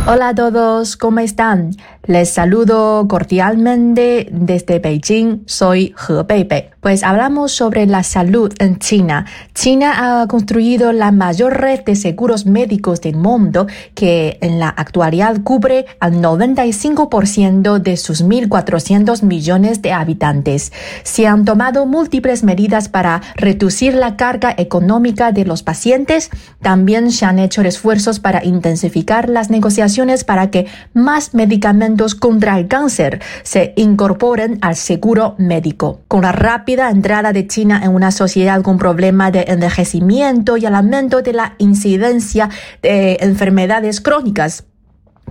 Hola 0.07 0.29
a 0.29 0.35
todos, 0.35 0.97
¿cómo 0.97 1.21
están? 1.21 1.73
Les 2.05 2.31
saludo 2.31 3.07
cordialmente 3.07 4.29
desde 4.33 4.79
Beijing, 4.79 5.43
soy 5.47 5.95
He 6.09 6.23
Beibei. 6.27 6.71
Pues 6.81 7.03
hablamos 7.03 7.53
sobre 7.53 7.85
la 7.85 8.03
salud 8.03 8.55
en 8.59 8.79
China. 8.79 9.27
China 9.55 10.23
ha 10.23 10.27
construido 10.29 10.93
la 10.93 11.13
mayor 11.13 11.61
red 11.61 11.81
de 11.85 11.95
seguros 11.95 12.47
médicos 12.47 13.03
del 13.03 13.17
mundo 13.17 13.67
que 13.95 14.39
en 14.41 14.59
la 14.59 14.71
actualidad 14.71 15.43
cubre 15.45 15.85
al 16.01 16.23
95% 16.23 17.81
de 17.81 17.99
sus 17.99 18.25
1.400 18.25 19.23
millones 19.25 19.83
de 19.83 19.93
habitantes. 19.93 20.73
Se 21.03 21.27
han 21.27 21.45
tomado 21.45 21.85
múltiples 21.85 22.45
medidas 22.45 22.89
para 22.89 23.21
reducir 23.37 23.93
la 23.93 24.17
carga 24.17 24.55
económica 24.57 25.33
de 25.33 25.45
los 25.45 25.63
pacientes. 25.63 26.31
También 26.63 27.13
se 27.13 27.27
han 27.27 27.39
hecho 27.39 27.61
esfuerzos 27.61 28.21
para 28.21 28.43
intensificar 28.43 29.29
las 29.29 29.51
negociaciones 29.51 30.25
para 30.25 30.51
que 30.51 30.67
más 30.95 31.35
medicamentos 31.35 32.15
contra 32.15 32.59
el 32.59 32.69
cáncer 32.69 33.21
se 33.43 33.75
incorporen 33.77 34.59
al 34.63 34.77
seguro 34.77 35.35
médico. 35.37 36.01
Con 36.09 36.23
la 36.23 36.33
rápida 36.33 36.70
entrada 36.79 37.33
de 37.33 37.47
China 37.47 37.81
en 37.83 37.95
una 37.95 38.13
sociedad 38.13 38.63
con 38.63 38.79
problemas 38.79 39.33
de 39.33 39.45
envejecimiento 39.49 40.57
y 40.57 40.67
el 40.67 40.75
aumento 40.75 41.23
de 41.23 41.33
la 41.33 41.55
incidencia 41.59 42.49
de 42.83 43.19
enfermedades 43.21 44.01
crónicas, 44.01 44.65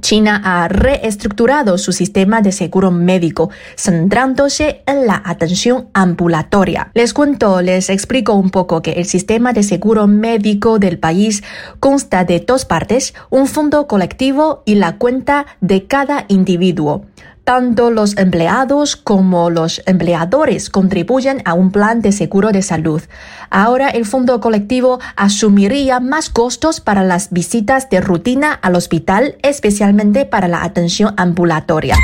China 0.02 0.42
ha 0.44 0.68
reestructurado 0.68 1.78
su 1.78 1.92
sistema 1.92 2.42
de 2.42 2.52
seguro 2.52 2.92
médico, 2.92 3.50
centrándose 3.76 4.82
en 4.86 5.08
la 5.08 5.22
atención 5.26 5.90
ambulatoria. 5.94 6.92
Les 6.94 7.14
cuento, 7.14 7.62
les 7.62 7.90
explico 7.90 8.34
un 8.34 8.50
poco 8.50 8.82
que 8.82 8.94
el 8.94 9.06
sistema 9.06 9.54
de 9.54 9.64
seguro 9.64 10.08
médico 10.08 10.80
del 10.80 11.00
país 11.00 11.44
consta 11.80 12.24
de 12.24 12.40
dos 12.40 12.66
partes, 12.66 13.14
un 13.30 13.48
fondo 13.48 13.88
colectivo 13.88 14.64
y 14.66 14.76
la 14.76 14.98
cuenta 14.98 15.46
de 15.62 15.86
cada 15.86 16.26
individuo. 16.28 17.06
Tanto 17.50 17.90
los 17.90 18.16
empleados 18.18 18.96
como 18.96 19.50
los 19.50 19.82
empleadores 19.88 20.70
contribuyen 20.70 21.42
a 21.46 21.56
un 21.56 21.72
plan 21.72 22.00
de 22.00 22.12
seguro 22.12 22.52
de 22.52 22.62
salud. 22.62 23.02
Ahora 23.50 23.90
el 23.90 24.06
fondo 24.06 24.40
colectivo 24.40 25.00
asumiría 25.16 26.00
más 26.00 26.30
costos 26.30 26.80
para 26.80 27.04
las 27.04 27.32
visitas 27.32 27.90
de 27.90 28.02
rutina 28.02 28.54
al 28.54 28.76
hospital, 28.76 29.36
especialmente 29.42 30.26
para 30.26 30.48
la 30.48 30.64
atención 30.64 31.16
ambulatoria. 31.18 31.96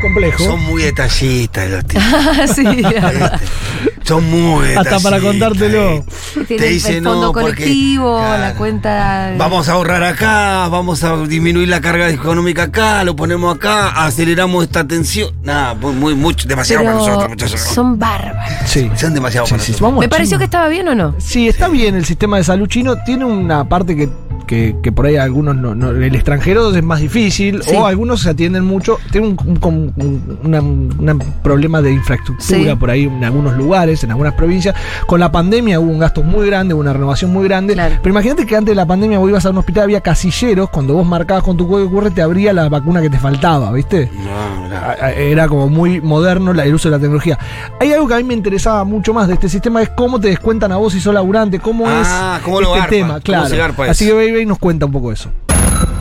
Complejo. 0.00 0.44
Son 0.44 0.62
muy 0.62 0.84
detallistas 0.84 1.68
los 1.68 1.84
tíos. 1.88 2.04
sí. 2.54 2.66
Son 4.06 4.30
muy 4.30 4.72
Hasta 4.74 5.00
para 5.00 5.18
contártelo. 5.20 5.90
eh. 5.94 6.04
Te 6.46 6.54
el 6.54 6.72
dice, 6.74 6.94
fondo 6.94 7.14
no, 7.20 7.32
porque- 7.32 7.50
colectivo, 7.64 8.18
Claro. 8.18 8.40
la 8.42 8.54
cuenta. 8.54 9.34
Vamos 9.36 9.68
a 9.68 9.72
ahorrar 9.72 10.04
acá, 10.04 10.68
vamos 10.68 11.02
a 11.02 11.16
disminuir 11.26 11.68
la 11.68 11.80
carga 11.80 12.08
económica 12.10 12.64
acá, 12.64 13.02
lo 13.02 13.16
ponemos 13.16 13.56
acá, 13.56 13.88
aceleramos 14.04 14.62
esta 14.64 14.86
tensión. 14.86 15.30
Nada, 15.42 15.74
muy, 15.74 15.92
muy 15.94 16.14
mucho, 16.14 16.46
demasiado 16.46 16.84
para 16.84 16.96
nosotros, 16.96 17.28
muchachos. 17.30 17.60
son 17.60 17.98
bárbaros. 17.98 18.36
Sí. 18.66 18.88
Son 18.94 19.12
demasiado 19.12 19.46
Sí, 19.46 19.50
para 19.54 19.62
sí, 19.64 19.72
nosotros. 19.72 19.90
vamos 19.90 20.00
¿Me 20.04 20.08
pareció 20.08 20.38
que 20.38 20.44
estaba 20.44 20.68
bien 20.68 20.86
o 20.86 20.94
no? 20.94 21.14
Sí, 21.18 21.48
está 21.48 21.66
bien 21.68 21.96
el 21.96 22.04
sistema 22.04 22.36
de 22.36 22.44
salud 22.44 22.68
chino. 22.68 22.94
Tiene 23.04 23.24
una 23.24 23.68
parte 23.68 23.96
que, 23.96 24.08
que, 24.46 24.76
que 24.82 24.92
por 24.92 25.06
ahí 25.06 25.16
algunos 25.16 25.56
no, 25.56 25.74
no- 25.74 25.90
el 25.90 26.14
extranjero 26.14 26.74
es 26.74 26.82
más 26.82 27.00
difícil 27.00 27.62
Sí. 27.62 27.74
o 27.76 27.86
algunos 27.86 28.22
se 28.22 28.30
atienden 28.30 28.64
mucho. 28.64 28.98
Tiene 29.10 29.28
un, 29.28 29.36
un- 29.44 29.58
un- 29.62 29.92
un- 29.96 30.38
una- 30.44 30.60
una 31.12 31.24
problema 31.42 31.82
de 31.82 31.92
infraestructura 31.92 32.58
Sí. 32.72 32.76
por 32.78 32.90
ahí 32.90 33.04
en 33.04 33.24
algunos 33.24 33.56
lugares, 33.56 34.02
en 34.04 34.10
algunas 34.10 34.34
provincias. 34.34 34.74
Con 35.06 35.20
la 35.20 35.30
pandemia 35.32 35.80
hubo 35.80 35.90
un 35.90 35.98
gasto 35.98 36.22
muy 36.22 36.46
grande, 36.46 36.74
hubo 36.74 36.80
una 36.80 36.92
renovación 36.92 37.32
muy 37.32 37.44
grande. 37.48 37.74
Claro. 37.74 37.96
Pero 38.02 38.12
imagínate 38.12 38.46
que 38.46 38.56
antes 38.56 38.72
de 38.72 38.76
la 38.76 38.86
pandemia 38.86 39.18
vos 39.18 39.28
ibas 39.28 39.44
a 39.46 39.50
un 39.50 39.58
hospital, 39.58 39.84
había 39.84 40.00
casilleros. 40.00 40.70
Cuando 40.70 40.94
vos 40.94 41.06
marcabas 41.06 41.42
con 41.42 41.56
tu 41.56 41.66
código 41.68 41.90
QR 41.90 42.10
te 42.10 42.22
abría 42.22 42.52
la 42.52 42.68
vacuna 42.68 43.00
que 43.02 43.10
te 43.10 43.18
faltaba, 43.18 43.72
¿viste? 43.72 44.10
No, 44.14 44.76
Era 45.16 45.48
como 45.48 45.68
muy 45.68 46.00
moderno 46.00 46.50
el 46.52 46.74
uso 46.74 46.88
de 46.88 46.96
la 46.96 47.00
tecnología. 47.00 47.38
Hay 47.80 47.92
algo 47.92 48.06
que 48.08 48.14
a 48.14 48.16
mí 48.18 48.24
me 48.24 48.34
interesaba 48.34 48.84
mucho 48.84 49.12
más 49.14 49.28
de 49.28 49.34
este 49.34 49.48
sistema, 49.48 49.82
es 49.82 49.88
cómo 49.90 50.20
te 50.20 50.28
descuentan 50.28 50.72
a 50.72 50.76
vos 50.76 50.92
si 50.92 51.00
sos 51.00 51.14
laburante, 51.14 51.58
cómo 51.58 51.84
Ah, 51.86 52.36
es 52.38 52.42
cómo 52.44 52.60
lo 52.60 52.68
este 52.68 52.78
garpa, 52.78 52.90
tema, 52.90 53.08
cómo 53.08 53.20
claro. 53.22 53.46
se 53.48 53.56
garpa 53.56 53.84
Así 53.86 54.04
eso. 54.06 54.16
Baby 54.36 54.44
nos 54.44 54.58
cuenta 54.58 54.84
un 54.84 54.92
poco 54.92 55.12
eso. 55.12 55.32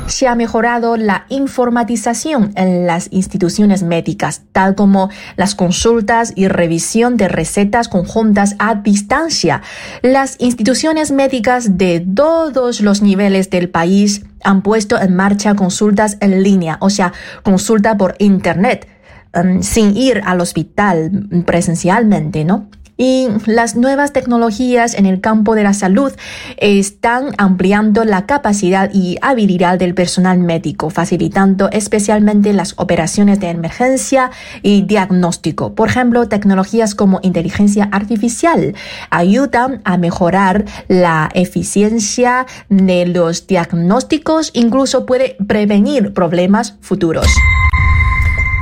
se 0.08 0.28
ha 0.28 0.36
mejorado 0.36 0.98
la 0.98 1.26
informatización 1.30 2.52
en 2.56 2.86
las 2.86 3.08
instituciones 3.12 3.82
médicas, 3.82 4.44
tal 4.52 4.76
como 4.76 5.10
las 5.36 5.56
consultas 5.56 6.34
y 6.36 6.48
revisión 6.48 7.18
de 7.18 7.28
recetas 7.28 7.88
conjuntas 7.88 8.56
a 8.60 8.76
distancia. 8.76 9.62
Las 10.04 10.36
instituciones 10.40 11.12
médicas 11.12 11.78
de 11.78 12.02
todos 12.02 12.82
los 12.82 13.02
niveles 13.02 13.50
del 13.50 13.70
país 13.70 14.26
han 14.44 14.62
puesto 14.62 15.00
en 15.00 15.16
marcha 15.16 15.56
consultas 15.56 16.18
en 16.20 16.44
línea, 16.44 16.78
o 16.82 16.90
sea, 16.90 17.14
consulta 17.42 17.98
por 17.98 18.16
Internet, 18.20 18.88
em, 19.34 19.64
sin 19.64 19.98
ir 19.98 20.22
al 20.26 20.42
hospital 20.42 21.10
presencialmente, 21.46 22.46
¿no? 22.46 22.68
Y 22.98 23.28
las 23.46 23.76
nuevas 23.76 24.14
tecnologías 24.14 24.94
en 24.94 25.06
el 25.06 25.20
campo 25.22 25.56
de 25.56 25.64
la 25.64 25.74
salud 25.74 26.14
están 26.58 27.32
ampliando 27.38 28.06
la 28.06 28.26
capacidad 28.26 28.90
y 28.94 29.18
habilidad 29.22 29.78
del 29.78 29.94
personal 29.94 30.40
médico, 30.40 30.90
facilitando 30.90 31.70
especialmente 31.72 32.54
las 32.54 32.74
operaciones 32.78 33.40
de 33.40 33.50
emergencia 33.50 34.32
y 34.62 34.84
diagnóstico. 34.84 35.76
Por 35.76 35.90
ejemplo, 35.90 36.28
tecnologías 36.28 36.96
como 36.96 37.20
inteligencia 37.22 37.90
artificial 37.92 38.76
ayudan 39.10 39.82
a 39.84 39.98
mejorar 39.98 40.66
la 40.88 41.30
eficiencia 41.34 42.46
de 42.70 43.06
los 43.08 43.48
diagnósticos, 43.48 44.52
incluso 44.54 45.06
puede 45.06 45.36
prevenir 45.48 46.14
problemas 46.14 46.78
futuros. 46.82 47.28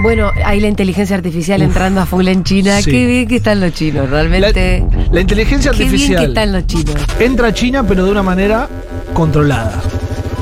Bueno, 0.04 0.32
hay 0.46 0.60
la 0.60 0.68
inteligencia 0.68 1.16
artificial 1.16 1.62
entrando 1.62 2.02
a 2.02 2.06
full 2.06 2.28
en 2.28 2.44
China. 2.44 2.82
Sí. 2.82 2.92
Qué 2.92 3.06
bien 3.08 3.28
que 3.28 3.38
están 3.38 3.60
los 3.62 3.74
chinos, 3.74 4.10
realmente. 4.10 4.84
La, 4.92 5.14
la 5.14 5.22
inteligencia 5.22 5.72
Qué 5.72 5.78
bien 5.86 5.90
que 5.90 5.96
artificial 5.96 6.26
están 6.26 6.52
los 6.52 6.68
chinos. 6.68 6.96
entra 7.20 7.48
a 7.48 7.54
China, 7.54 7.84
pero 7.88 8.04
de 8.06 8.12
una 8.12 8.22
manera 8.24 8.68
controlada. 9.14 9.82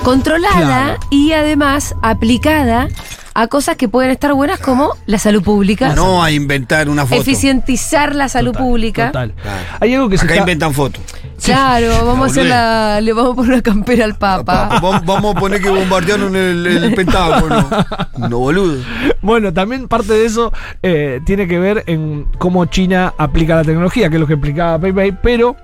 Controlada 0.04 0.58
Claro. 0.58 1.00
y 1.12 1.34
además 1.34 1.93
aplicada 2.02 2.88
a 3.34 3.47
cosas 3.47 3.78
que 3.78 3.88
pueden 3.88 4.12
estar 4.12 4.34
buenas 4.34 4.60
como 4.60 4.89
la 5.06 5.19
salud 5.19 5.43
pública. 5.43 5.93
No 5.95 6.24
a 6.24 6.32
inventar 6.32 6.89
una 6.89 7.06
foto. 7.06 7.21
Eficientizar 7.21 8.15
la 8.15 8.28
salud 8.28 8.52
Total, 8.52 8.65
pública. 8.67 9.06
Total. 9.08 9.34
Claro. 9.41 9.58
Hay 9.80 9.93
algo 9.93 10.10
que 10.10 10.17
se 10.17 10.26
Acá 10.26 10.34
está- 10.34 10.41
inventan 10.43 10.74
fotos. 10.74 11.02
Claro, 11.43 11.88
vamos 12.06 12.27
a 12.27 12.32
hacer 12.32 12.45
la. 12.45 13.01
Le 13.01 13.13
vamos 13.13 13.34
a 13.34 13.36
poner 13.36 13.54
una 13.54 13.62
campera 13.62 14.06
al 14.06 14.15
Papa. 14.15 14.80
Vamos, 14.82 15.06
vamos 15.06 15.36
a 15.36 15.39
poner 15.39 15.62
que 15.62 15.69
bombardearon 15.69 16.36
el, 16.36 16.65
el 16.67 16.93
Pentágono. 16.95 17.67
No, 18.17 18.38
boludo. 18.39 18.84
Bueno, 19.21 19.54
también 19.54 19.88
parte 19.88 20.13
de 20.13 20.25
eso 20.25 20.51
eh, 20.84 21.19
tiene 21.25 21.47
que 21.47 21.60
ver 21.60 21.84
en 21.88 22.25
cómo 22.38 22.65
China 22.65 23.13
aplica 23.17 23.56
la 23.56 23.63
tecnología, 23.63 24.10
que 24.10 24.15
es 24.15 24.19
lo 24.21 24.27
que 24.27 24.34
explicaba 24.34 24.80
PayPay, 24.80 25.17
pero 25.21 25.56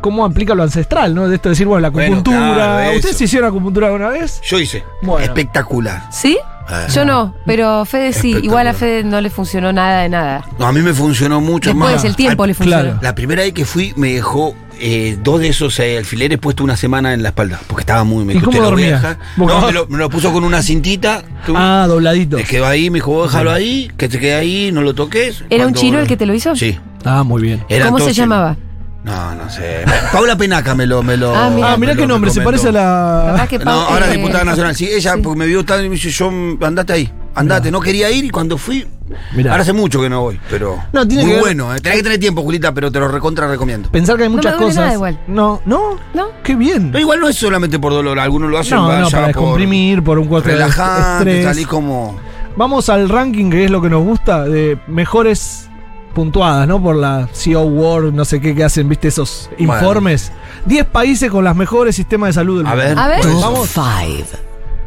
cómo 0.00 0.24
aplica 0.24 0.54
lo 0.54 0.62
ancestral, 0.62 1.14
¿no? 1.14 1.28
De 1.28 1.36
esto 1.36 1.48
de 1.48 1.52
decir, 1.54 1.66
bueno, 1.66 1.80
la 1.82 1.90
Bueno, 1.90 2.16
acupuntura. 2.16 2.54
claro, 2.54 2.96
¿Ustedes 2.96 3.20
hicieron 3.20 3.48
acupuntura 3.48 3.86
alguna 3.88 4.08
vez? 4.08 4.40
Yo 4.42 4.58
hice. 4.58 4.82
Bueno. 5.02 5.24
Espectacular. 5.24 6.02
¿Sí? 6.12 6.38
Ah. 6.70 6.86
Yo 6.92 7.04
no, 7.04 7.34
pero 7.46 7.84
Fede 7.86 8.12
sí. 8.12 8.30
Igual 8.42 8.68
a 8.68 8.74
Fede 8.74 9.02
no 9.02 9.20
le 9.22 9.30
funcionó 9.30 9.72
nada 9.72 10.02
de 10.02 10.08
nada. 10.10 10.44
No, 10.58 10.66
a 10.66 10.72
mí 10.72 10.80
me 10.82 10.92
funcionó 10.92 11.40
mucho 11.40 11.70
Después 11.70 11.94
más. 11.94 12.04
el 12.04 12.14
tiempo 12.14 12.42
Al- 12.42 12.48
le 12.50 12.54
funcionó. 12.54 12.82
claro. 12.82 12.98
La 13.00 13.14
primera 13.14 13.42
vez 13.42 13.54
que 13.54 13.64
fui 13.64 13.92
me 13.96 14.12
dejó 14.12 14.54
eh, 14.80 15.18
dos 15.22 15.40
de 15.40 15.48
esos 15.48 15.78
eh, 15.80 15.98
alfileres 15.98 16.38
puestos 16.38 16.64
una 16.64 16.76
semana 16.76 17.12
en 17.14 17.22
la 17.22 17.30
espalda. 17.30 17.60
Porque 17.66 17.82
estaba 17.82 18.04
muy... 18.04 18.24
Me 18.24 18.34
¿Y 18.34 18.40
cómo 18.40 18.52
"Te 18.56 18.62
dormía? 18.62 18.92
dejar". 18.92 19.18
Boca 19.36 19.54
No, 19.60 19.66
me 19.66 19.72
lo, 19.72 19.86
me 19.88 19.98
lo 19.98 20.10
puso 20.10 20.32
con 20.32 20.44
una 20.44 20.62
cintita. 20.62 21.22
tú, 21.46 21.54
Ah, 21.56 21.86
dobladito. 21.88 22.36
Me 22.36 22.44
quedó 22.44 22.66
ahí, 22.66 22.90
me 22.90 22.96
dijo, 22.96 23.12
vos 23.12 23.32
déjalo 23.32 23.52
ahí, 23.52 23.90
que 23.96 24.08
te 24.08 24.18
quede 24.18 24.34
ahí, 24.34 24.70
no 24.72 24.82
lo 24.82 24.94
toques. 24.94 25.44
¿Era 25.50 25.66
un 25.66 25.74
chino 25.74 25.98
el 25.98 26.06
que 26.06 26.16
te 26.16 26.26
lo 26.26 26.34
hizo? 26.34 26.54
Sí. 26.56 26.78
Ah, 27.04 27.22
muy 27.22 27.42
bien. 27.42 27.64
Eran 27.68 27.92
¿Cómo 27.92 28.04
se 28.04 28.12
llamaba? 28.12 28.56
No, 29.04 29.34
no 29.36 29.48
sé. 29.48 29.84
Paula 30.12 30.36
Penaca 30.36 30.74
me 30.74 30.84
lo... 30.86 31.02
Me 31.02 31.16
lo 31.16 31.34
Ah, 31.34 31.48
mira. 31.54 31.72
Ah, 31.72 31.76
mirá 31.76 31.94
qué 31.94 32.06
nombre, 32.06 32.30
se 32.30 32.40
parece 32.42 32.68
a 32.68 32.72
la. 32.72 33.46
Que 33.48 33.58
No, 33.58 33.70
ahora 33.70 34.12
eh, 34.12 34.16
diputada 34.16 34.44
nacional. 34.44 34.74
Sí, 34.74 34.86
ella 34.90 35.14
sí. 35.14 35.20
porque 35.22 35.38
me 35.38 35.46
vio 35.46 35.64
tan 35.64 35.84
y 35.84 35.88
me 35.88 35.94
dice, 35.94 36.10
yo 36.10 36.30
andate 36.60 36.92
ahí, 36.92 37.12
andate. 37.34 37.70
No 37.70 37.80
quería 37.80 38.10
ir 38.10 38.24
y 38.24 38.30
cuando 38.30 38.58
fui, 38.58 38.86
Mirá. 39.34 39.50
ahora 39.52 39.62
hace 39.62 39.72
mucho 39.72 40.00
que 40.00 40.08
no 40.08 40.22
voy, 40.22 40.40
pero 40.50 40.78
No, 40.92 41.06
tiene 41.06 41.22
muy 41.22 41.30
que 41.30 41.34
ver- 41.36 41.44
bueno. 41.44 41.74
Eh. 41.74 41.80
Tenés 41.80 41.98
que 41.98 42.02
tener 42.04 42.18
tiempo, 42.20 42.42
Julita, 42.42 42.72
pero 42.74 42.90
te 42.92 42.98
lo 43.00 43.08
recontra 43.08 43.46
recomiendo. 43.48 43.90
Pensar 43.90 44.16
que 44.16 44.24
hay 44.24 44.28
No 44.28 44.36
me 44.36 44.36
muchas 44.36 44.52
duele 44.52 44.66
cosas. 44.66 44.82
nada 44.84 44.94
igual. 44.94 45.20
No, 45.26 45.60
no. 45.66 45.98
¿No? 46.14 46.28
Qué 46.42 46.54
bien. 46.54 46.90
Pero 46.92 47.00
igual 47.00 47.20
no 47.20 47.28
es 47.28 47.36
solamente 47.36 47.78
por 47.78 47.92
dolor, 47.92 48.18
algunos 48.18 48.50
lo 48.50 48.58
hacen 48.58 48.76
No, 48.78 48.98
no, 49.00 49.08
para 49.10 49.26
descomprimir, 49.28 50.02
por 50.02 50.18
un 50.18 50.26
cuerpo 50.28 50.48
de 50.48 50.54
relajante, 50.54 51.30
estrés. 51.30 51.44
salís 51.44 51.66
como 51.66 52.16
Vamos 52.56 52.88
al 52.88 53.08
ranking, 53.08 53.50
que 53.50 53.66
es 53.66 53.70
lo 53.70 53.80
que 53.80 53.88
nos 53.88 54.02
gusta, 54.02 54.42
de 54.44 54.78
mejores 54.88 55.68
puntuadas, 56.12 56.66
¿no? 56.66 56.82
Por 56.82 56.96
la 56.96 57.28
CO 57.32 57.60
World, 57.62 58.12
no 58.14 58.24
sé 58.24 58.40
qué, 58.40 58.52
que 58.54 58.64
hacen, 58.64 58.88
viste, 58.88 59.06
esos 59.06 59.48
informes. 59.58 60.32
10 60.66 60.84
países 60.86 61.30
con 61.30 61.44
los 61.44 61.54
mejores 61.54 61.94
sistemas 61.94 62.30
de 62.30 62.32
salud 62.32 62.58
del 62.58 62.66
A 62.66 62.70
mundo. 62.70 62.84
ver. 62.84 62.98
A 62.98 63.06
ver. 63.06 63.20
Vamos, 63.40 63.68
Five. 63.68 64.24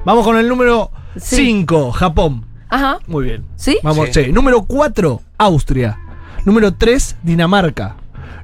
vamos 0.04 0.26
con 0.26 0.38
el 0.38 0.50
número 0.50 0.92
Sí. 1.16 1.38
5, 1.38 1.92
Japón. 1.94 2.46
Ajá. 2.72 2.98
Muy 3.06 3.26
bien. 3.26 3.46
¿Sí? 3.56 3.78
Vamos, 3.84 4.10
Sí. 4.12 4.24
sí. 4.26 4.32
Número 4.32 4.64
4, 4.64 5.22
Austria. 5.38 6.00
Número 6.46 6.74
3, 6.74 7.18
Dinamarca. 7.22 7.98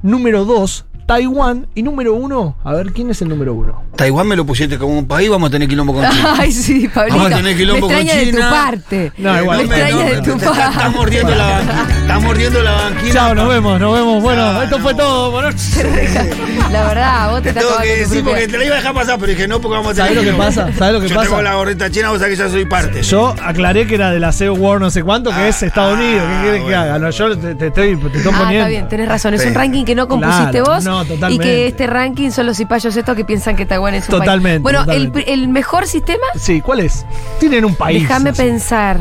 Número 0.03 0.45
2, 0.45 0.85
Taiwán. 1.07 1.67
Y 1.73 1.81
número 1.81 2.13
1, 2.13 2.57
a 2.63 2.73
ver, 2.73 2.91
¿quién 2.93 3.09
es 3.09 3.21
el 3.23 3.29
número 3.29 3.53
1? 3.55 3.83
Taiwán 3.97 4.27
me 4.27 4.35
lo 4.35 4.45
pusiste 4.45 4.77
como 4.77 4.97
un 4.97 5.07
país, 5.07 5.29
vamos 5.29 5.47
a 5.47 5.51
tener 5.51 5.67
quilombo 5.67 5.93
con 5.93 6.07
China. 6.09 6.35
Ay, 6.39 6.51
sí, 6.51 6.87
Pablito. 6.87 7.17
Vamos 7.17 7.31
a 7.33 7.35
tener 7.37 7.53
Me 7.53 7.57
quilombo 7.57 7.87
con 7.87 7.95
extraña 7.95 8.19
de 8.19 8.25
tu 8.31 8.37
China. 8.37 8.49
parte. 8.51 9.11
No, 9.17 9.41
igual. 9.41 9.57
Me 9.57 9.63
extraña 9.63 9.91
no, 9.95 9.99
de 10.09 10.21
tu 10.21 10.31
está- 10.31 10.49
Está 10.51 10.71
parte. 10.71 10.89
mordiendo 10.97 11.35
la 11.35 11.45
banquina. 11.47 11.87
Está 12.01 12.19
mordiendo 12.19 12.61
la 12.63 12.71
banquina. 12.73 13.13
Chao, 13.13 13.35
nos 13.35 13.49
vemos, 13.49 13.79
nos 13.79 13.93
vemos. 13.93 14.21
Bueno, 14.23 14.61
esto 14.63 14.79
fue 14.79 14.93
todo. 14.93 15.31
Buenas 15.31 15.55
noches. 15.77 16.31
La 16.71 16.83
verdad, 16.85 17.29
vos 17.31 17.41
te 17.41 17.43
Te 17.43 17.49
estás 17.59 17.63
tengo 17.65 17.81
que 17.81 17.95
decir 17.97 18.23
porque 18.23 18.47
te 18.47 18.57
la 18.57 18.65
iba 18.65 18.75
a 18.75 18.77
dejar 18.77 18.93
pasar, 18.93 19.19
pero 19.19 19.31
dije 19.31 19.47
no 19.47 19.59
porque 19.61 19.77
vamos 19.77 19.91
a 19.91 19.95
tener 19.95 20.09
¿Sabes 20.13 20.25
lo 20.25 20.31
que 20.31 20.37
pasa? 20.37 20.69
¿Sabes 20.77 20.93
lo 20.93 21.01
que 21.01 21.07
Yo 21.07 21.15
pasa? 21.15 21.29
tengo 21.29 21.41
la 21.41 21.55
gorrita 21.55 21.89
china, 21.89 22.09
vos 22.09 22.19
sabés 22.19 22.37
que 22.37 22.43
ya 22.43 22.49
soy 22.51 22.65
parte. 22.65 23.01
Yo 23.03 23.33
aclaré 23.43 23.87
que 23.87 23.95
era 23.95 24.11
de 24.11 24.19
la 24.19 24.31
CEO 24.31 24.53
World 24.53 24.83
no 24.83 24.91
sé 24.91 25.01
cuánto, 25.03 25.31
que 25.33 25.47
es 25.47 25.63
Estados 25.63 25.97
Unidos. 25.97 26.23
¿Qué 26.27 26.41
quieres 26.41 26.57
que 26.59 26.63
bueno. 26.65 26.77
haga? 26.81 26.99
No, 26.99 27.09
yo 27.09 27.37
te, 27.37 27.55
te 27.55 27.67
estoy, 27.67 27.95
te 27.95 28.17
estoy 28.17 28.21
Ah, 28.33 28.37
poniendo. 28.37 28.53
está 28.57 28.67
bien, 28.67 28.87
tenés 28.89 29.07
razón. 29.07 29.33
Es 29.33 29.45
un 29.45 29.53
ranking 29.53 29.85
que 29.85 29.95
no 29.95 30.07
compusiste 30.07 30.61
vos. 30.61 30.83
no, 30.83 31.03
y 31.03 31.07
totalmente. 31.07 31.43
que 31.43 31.67
este 31.67 31.87
ranking 31.87 32.29
son 32.31 32.45
los 32.45 32.57
cipayos 32.57 32.95
estos 32.95 33.15
que 33.15 33.25
piensan 33.25 33.55
que 33.55 33.65
Taiwán 33.65 33.86
Totalmente, 34.07 34.49
país. 34.59 34.61
Bueno, 34.63 34.79
el, 34.79 34.85
totalmente. 35.07 35.33
el 35.33 35.47
mejor 35.47 35.87
sistema, 35.87 36.23
Sí, 36.39 36.61
¿cuál 36.61 36.79
es? 36.81 37.05
Tienen 37.39 37.65
un 37.65 37.75
país. 37.75 38.01
déjame 38.03 38.29
así. 38.31 38.41
pensar. 38.41 38.99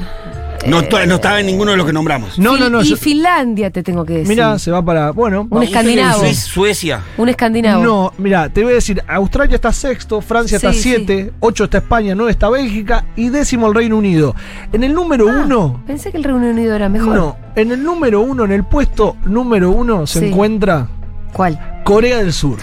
No, 0.67 0.81
Eh, 0.81 1.07
no 1.07 1.15
estaba 1.17 1.39
en 1.39 1.47
ninguno 1.47 1.71
de 1.71 1.77
los 1.77 1.87
que 1.87 1.93
nombramos. 1.93 2.41
No, 2.41 2.57
no, 2.57 2.69
no. 2.69 2.83
Y 2.83 2.89
yo- 2.89 2.97
Finlandia 2.97 3.71
te 3.71 3.85
tengo 3.85 4.05
que 4.05 4.15
decir. 4.15 4.29
Mira, 4.29 4.59
se 4.59 4.73
va 4.73 4.85
para. 4.85 5.13
Bueno, 5.13 5.47
Un 5.49 5.63
escandinavo. 5.63 6.25
Suecia. 6.35 7.03
Un 7.19 7.29
escandinavo. 7.29 7.85
No, 7.85 8.13
mira, 8.19 8.49
te 8.49 8.65
voy 8.65 8.73
a 8.73 8.77
decir, 8.77 9.01
Australia 9.07 9.55
está 9.55 9.73
sexto, 9.73 10.21
Francia 10.21 10.57
está 10.57 10.73
Sí, 10.73 10.81
siete, 10.81 11.33
ocho 11.39 11.65
está 11.65 11.79
España, 11.79 12.17
nueve 12.17 12.33
está 12.33 12.49
Bélgica 12.51 13.05
y 13.15 13.29
décimo 13.29 13.69
el 13.69 13.75
Reino 13.75 13.97
Unido. 13.97 14.35
En 14.73 14.83
el 14.83 14.93
número 14.93 15.29
Ah, 15.31 15.43
uno, 15.45 15.85
Pensé 15.87 16.11
que 16.11 16.17
el 16.17 16.25
Reino 16.25 16.39
Unido 16.45 16.75
era 16.75 16.89
mejor. 16.89 17.15
no, 17.15 17.37
en 17.55 17.71
el 17.71 17.85
número 17.85 18.23
uno, 18.23 18.45
en 18.45 18.51
el 18.53 18.65
puesto 18.65 19.17
número 19.25 19.71
uno 19.71 20.05
se 20.09 20.19
Sí. 20.21 20.27
encuentra 20.27 20.89
¿Cuál? 21.33 21.83
Corea 21.85 22.17
del 22.19 22.33
Sur. 22.33 22.59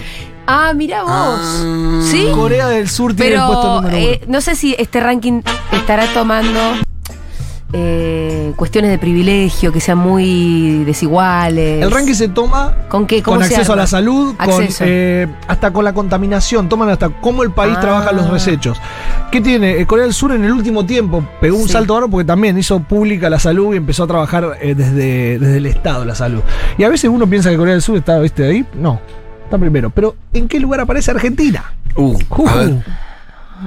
Ah, 0.48 0.74
mira 0.76 1.04
vos. 1.04 1.12
Ah. 1.12 2.02
¿Sí? 2.04 2.28
Corea 2.34 2.68
del 2.68 2.90
Sur 2.90 3.16
tiene 3.16 3.36
el 3.36 3.42
puesto 3.42 3.82
número 3.82 3.98
eh, 3.98 4.22
uno. 4.24 4.34
no 4.34 4.42
sé 4.42 4.56
si 4.56 4.76
este 4.78 5.00
ranking 5.00 5.42
estará 5.72 6.06
tomando 6.14 6.60
eh, 7.76 8.54
cuestiones 8.56 8.92
de 8.92 9.00
privilegio 9.00 9.72
que 9.72 9.80
sean 9.80 9.98
muy 9.98 10.84
desiguales. 10.84 11.82
El 11.84 11.90
ranking 11.90 12.14
se 12.14 12.28
toma 12.28 12.76
¿Con 12.88 13.08
qué? 13.08 13.24
¿Cómo 13.24 13.38
con 13.38 13.44
acceso 13.44 13.74
a 13.74 13.76
la 13.76 13.88
salud, 13.88 14.36
con, 14.36 14.68
eh, 14.82 15.28
hasta 15.48 15.74
con 15.74 15.84
la 15.84 15.94
contaminación, 15.94 16.70
toman 16.70 16.90
hasta 16.90 17.10
cómo 17.10 17.42
el 17.42 17.52
país 17.52 17.74
Ah. 17.78 17.82
trabaja 17.82 18.12
los 18.12 18.32
desechos. 18.32 18.80
¿Qué 19.32 19.42
tiene? 19.42 19.80
Eh, 19.80 19.88
Corea 19.88 20.06
del 20.06 20.14
Sur 20.14 20.34
en 20.34 20.44
el 20.44 20.52
último 20.52 20.86
tiempo 20.86 21.24
pegó 21.42 21.58
un 21.58 21.66
Sí. 21.68 21.74
salto 21.74 21.96
ahora 21.96 22.08
porque 22.08 22.26
también 22.26 22.56
hizo 22.60 22.80
pública 22.82 23.28
la 23.30 23.40
salud 23.40 23.74
y 23.74 23.78
empezó 23.78 24.04
a 24.04 24.08
trabajar 24.08 24.58
eh, 24.62 24.76
desde, 24.76 25.40
desde 25.40 25.58
el 25.58 25.66
Estado 25.66 26.06
la 26.06 26.14
salud. 26.14 26.42
Y 26.78 26.84
a 26.84 26.90
veces 26.90 27.10
uno 27.10 27.26
piensa 27.26 27.50
que 27.50 27.58
Corea 27.58 27.74
del 27.74 27.82
Sur 27.82 27.98
está, 27.98 28.20
viste, 28.20 28.46
ahí. 28.46 28.64
No, 28.76 29.00
está 29.44 29.58
primero. 29.58 29.90
Pero 29.90 30.16
¿en 30.34 30.48
qué 30.48 30.60
lugar 30.60 30.80
aparece 30.82 31.12
Argentina? 31.12 31.74
Uh, 31.96 32.18
Uh, 32.30 32.48
a 32.48 32.56
ver. 32.56 32.84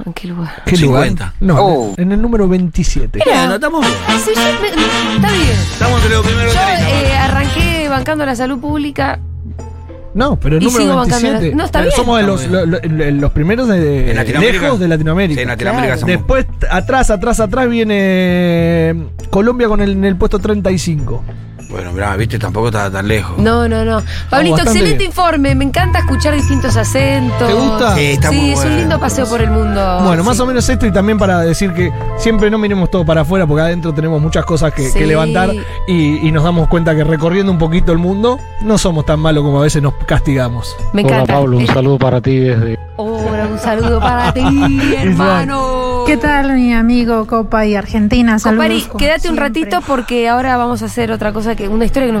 ¿En 0.05 0.13
qué 0.13 0.27
lugar? 0.27 0.61
¿Qué 0.65 0.75
50. 0.77 1.23
lugar? 1.25 1.33
No, 1.39 1.55
Oh. 1.59 1.93
en 1.97 2.11
el 2.11 2.21
número 2.21 2.47
27. 2.47 3.19
Bueno, 3.25 3.55
estamos 3.55 3.81
bien. 3.81 3.93
Sí, 4.23 4.31
yo 4.35 4.41
me- 4.41 5.15
está 5.15 5.31
bien. 5.31 5.49
Estamos 5.71 5.95
entre 6.03 6.15
los 6.15 6.25
primeros 6.25 6.53
Yo 6.53 6.59
eh, 6.59 7.13
arranqué 7.17 7.89
bancando 7.89 8.25
la 8.25 8.35
salud 8.35 8.59
pública. 8.59 9.19
No, 10.13 10.35
pero 10.35 10.57
el 10.57 10.63
Y 10.63 10.65
número 10.65 10.83
sigo 10.83 10.95
bancando 10.95 11.21
27. 11.29 11.49
la- 11.51 11.55
no, 11.57 11.65
está 11.65 11.81
bien. 11.81 11.93
Somos 11.95 12.17
de 12.19 12.23
los, 12.27 12.41
Está 12.43 12.65
lo- 12.65 12.65
lo- 12.79 13.11
los 13.11 13.31
primeros 13.31 13.67
de, 13.67 14.11
¿En 14.11 14.17
lejos 14.41 14.79
de 14.79 14.87
Latinoamérica. 14.87 15.39
Sí, 15.39 15.41
en 15.43 15.47
Latinoamérica 15.47 15.93
Claro. 15.95 15.99
somos- 15.99 16.15
Después, 16.15 16.45
atrás, 16.69 17.09
atrás, 17.09 17.39
atrás 17.39 17.69
viene 17.69 17.95
eh, 17.97 18.95
Colombia 19.31 19.67
con 19.67 19.81
el, 19.81 19.91
en 19.93 20.05
el 20.05 20.15
puesto 20.15 20.37
35. 20.39 21.23
Bueno, 21.69 21.91
mirá, 21.91 22.15
viste, 22.15 22.39
tampoco 22.39 22.67
estaba 22.67 22.89
tan 22.89 23.07
lejos. 23.09 23.37
No, 23.37 23.67
no, 23.67 23.83
no. 23.83 24.01
Pablito, 24.29 24.57
excelente 24.59 24.97
bien. 24.99 25.09
informe. 25.09 25.53
Me 25.53 25.65
encanta 25.65 25.99
escuchar 25.99 26.33
distintos 26.33 26.77
acentos. 26.77 27.45
¿Te 27.45 27.53
gusta? 27.53 27.95
Sí, 27.95 28.05
está 28.05 28.29
Sí, 28.29 28.35
muy 28.39 28.49
es 28.51 28.59
un 28.63 28.77
lindo 28.77 28.99
paseo 28.99 29.27
por 29.27 29.41
el 29.41 29.51
mundo. 29.51 29.99
bueno, 30.03 30.23
más 30.23 30.39
o 30.39 30.45
menos 30.45 30.67
esto 30.69 30.85
y 30.85 30.91
también 30.91 31.17
para 31.17 31.41
decir 31.41 31.73
que 31.73 31.91
siempre 32.17 32.49
no 32.49 32.57
miremos 32.57 32.89
todo 32.89 33.05
para 33.05 33.21
afuera 33.21 33.45
porque 33.45 33.63
adentro 33.63 33.93
tenemos 33.93 34.21
muchas 34.21 34.45
cosas 34.45 34.73
que, 34.73 34.89
Sí. 34.89 34.97
que 34.97 35.05
levantar 35.05 35.51
y, 35.87 36.25
y 36.27 36.31
nos 36.31 36.43
damos 36.45 36.69
cuenta 36.69 36.95
que 36.95 37.03
recorriendo 37.03 37.51
un 37.51 37.57
poquito 37.57 37.91
el 37.91 37.97
mundo 37.97 38.39
no 38.61 38.77
somos 38.77 39.05
tan 39.05 39.19
malos 39.19 39.43
como 39.43 39.59
a 39.59 39.63
veces 39.63 39.81
nos 39.83 39.93
castigamos. 40.05 40.73
Me 40.93 41.03
Hola 41.03 41.15
encanta. 41.15 41.33
Pablo, 41.33 41.57
un 41.57 41.63
Eh, 41.63 41.67
saludo 41.67 41.97
para 41.99 42.21
ti 42.21 42.39
desde 42.39 42.79
Hola, 42.99 43.45
un 43.51 43.59
saludo 43.59 43.99
para 43.99 44.33
ti, 44.33 44.41
hermano. 44.97 46.03
¿Qué 46.07 46.17
tal, 46.17 46.53
mi 46.53 46.73
amigo 46.73 47.27
Copa 47.27 47.65
y 47.65 47.75
Argentina? 47.75 48.39
Saludos. 48.39 48.65
Compari, 48.87 48.97
quédate 48.97 49.29
un 49.29 49.37
ratito 49.37 49.81
porque 49.85 50.27
ahora 50.29 50.57
vamos 50.57 50.81
a 50.81 50.85
hacer 50.85 51.11
otra 51.11 51.31
cosa 51.33 51.55
que 51.57 51.67
una 51.67 51.83
historia 51.83 52.05
que 52.05 52.11
nos 52.13 52.15